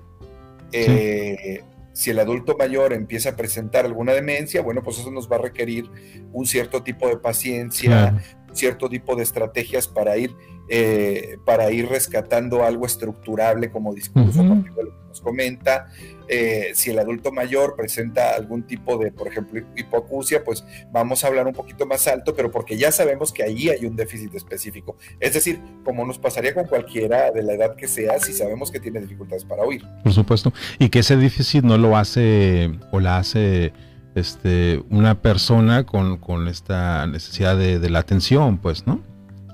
[1.93, 5.40] Si el adulto mayor empieza a presentar alguna demencia, bueno, pues eso nos va a
[5.40, 5.90] requerir
[6.32, 8.18] un cierto tipo de paciencia,
[8.53, 10.34] cierto tipo de estrategias para ir
[10.68, 14.70] eh, para ir rescatando algo estructurable como discurso, lo que
[15.07, 15.88] nos comenta.
[16.28, 21.26] Eh, si el adulto mayor presenta algún tipo de, por ejemplo, hipoacusia, pues vamos a
[21.26, 24.96] hablar un poquito más alto, pero porque ya sabemos que ahí hay un déficit específico.
[25.20, 28.80] Es decir, como nos pasaría con cualquiera de la edad que sea, si sabemos que
[28.80, 29.82] tiene dificultades para oír.
[30.05, 30.55] Por supuesto.
[30.78, 33.74] Y que ese déficit no lo hace o la hace
[34.15, 39.01] este, una persona con, esta necesidad de, de la atención, pues, ¿no?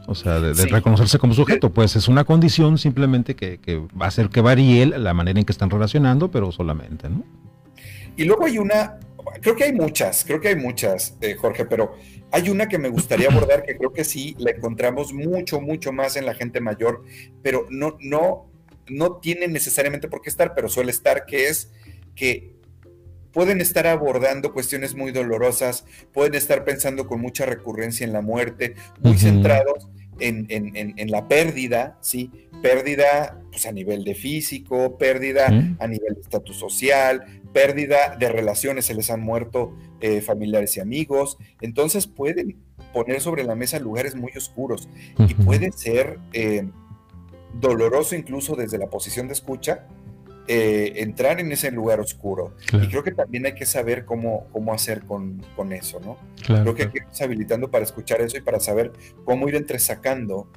[0.09, 3.59] O sea, de, reconocerse como sujeto, pues es una condición simplemente que,
[4.01, 7.23] va a hacer que varíe la manera en que están relacionando, pero solamente, ¿no?
[8.17, 8.99] Y luego hay una,
[9.43, 11.95] creo que hay muchas, creo que hay muchas, eh, Jorge, pero
[12.33, 16.17] hay una que me gustaría abordar que creo que sí la encontramos mucho, mucho más
[16.17, 17.05] en la gente mayor,
[17.43, 18.51] pero no, no,
[18.89, 21.71] no tiene necesariamente por qué estar, pero suele estar, que es
[22.15, 22.58] que
[23.33, 28.75] pueden estar abordando cuestiones muy dolorosas, pueden estar pensando con mucha recurrencia en la muerte,
[29.01, 29.89] muy centrados
[30.21, 32.31] en, la pérdida, ¿sí?
[32.63, 38.87] Pérdida pues, a nivel de físico, pérdida a nivel de estatus social, pérdida de relaciones,
[38.87, 41.39] se les han muerto eh, familiares y amigos.
[41.61, 42.57] Entonces pueden
[42.93, 46.69] poner sobre la mesa lugares muy oscuros y puede ser eh,
[47.61, 49.87] doloroso incluso desde la posición de escucha,
[50.49, 52.55] eh, entrar en ese lugar oscuro.
[52.73, 55.43] Y creo que también hay que saber cómo, cómo hacer con,
[55.73, 56.17] eso, ¿no?
[56.45, 58.93] creo que hay que irnos habilitando para escuchar eso y para saber
[59.25, 60.49] cómo ir entresacando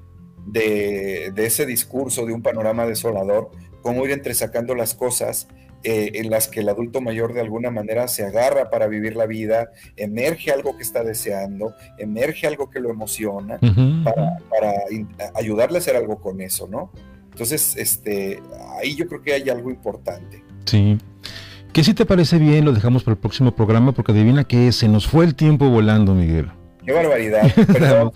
[0.45, 5.47] de, de ese discurso, de un panorama desolador, cómo ir entresacando las cosas
[5.83, 9.25] eh, en las que el adulto mayor de alguna manera se agarra para vivir la
[9.25, 13.59] vida, emerge algo que está deseando, emerge algo que lo emociona,
[14.03, 14.73] para, para
[15.33, 16.91] ayudarle a hacer algo con eso, ¿no?
[17.31, 18.41] Entonces, este,
[18.79, 20.43] ahí yo creo que hay algo importante.
[20.65, 20.97] Sí.
[21.73, 22.65] ¿Qué si te parece bien?
[22.65, 26.13] Lo dejamos para el próximo programa porque adivina que se nos fue el tiempo volando,
[26.13, 26.51] Miguel.
[26.85, 27.53] Qué barbaridad.
[27.67, 28.11] Perdón,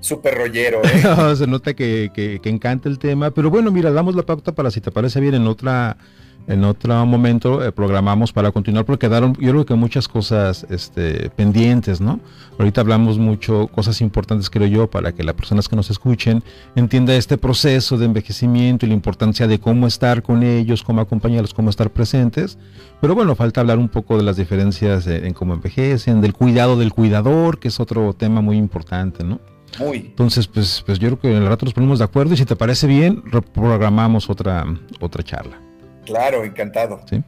[0.00, 0.80] súper rollero.
[0.84, 1.36] ¿eh?
[1.36, 3.30] se nota que, que, que, encanta el tema.
[3.32, 5.98] Pero bueno, mira, damos la pauta para si te parece bien en otra
[6.46, 11.30] en otro momento eh, programamos para continuar porque quedaron yo creo que muchas cosas este,
[11.30, 12.20] pendientes, ¿no?
[12.58, 16.42] Ahorita hablamos mucho, cosas importantes creo yo, para que las personas que nos escuchen
[16.74, 21.54] entienda este proceso de envejecimiento y la importancia de cómo estar con ellos, cómo acompañarlos,
[21.54, 22.58] cómo estar presentes.
[23.00, 26.92] Pero bueno, falta hablar un poco de las diferencias en, cómo envejecen, del cuidado del
[26.92, 29.40] cuidador, que es otro tema muy importante, ¿no?
[29.78, 29.98] Muy.
[29.98, 32.44] Entonces, pues, pues yo creo que en el rato nos ponemos de acuerdo y si
[32.44, 34.66] te parece bien, reprogramamos otra,
[35.00, 35.69] otra charla.
[36.04, 37.00] Claro, encantado.
[37.08, 37.22] Sí.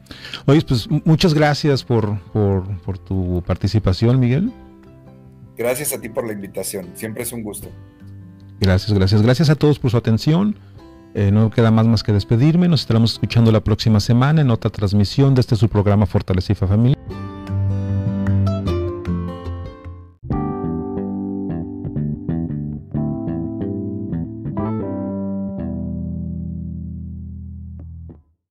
[0.45, 4.51] Oye, pues muchas gracias por, por, tu participación, Miguel.
[5.57, 7.69] Gracias a ti por la invitación, siempre es un gusto.
[8.59, 9.21] Gracias, gracias.
[9.21, 10.57] Gracias a todos por su atención.
[11.15, 12.67] Eh, no queda más más que despedirme.
[12.67, 16.55] Nos estaremos escuchando la próxima semana en otra transmisión de este su programa Fortaleza y
[16.55, 16.97] Familiar.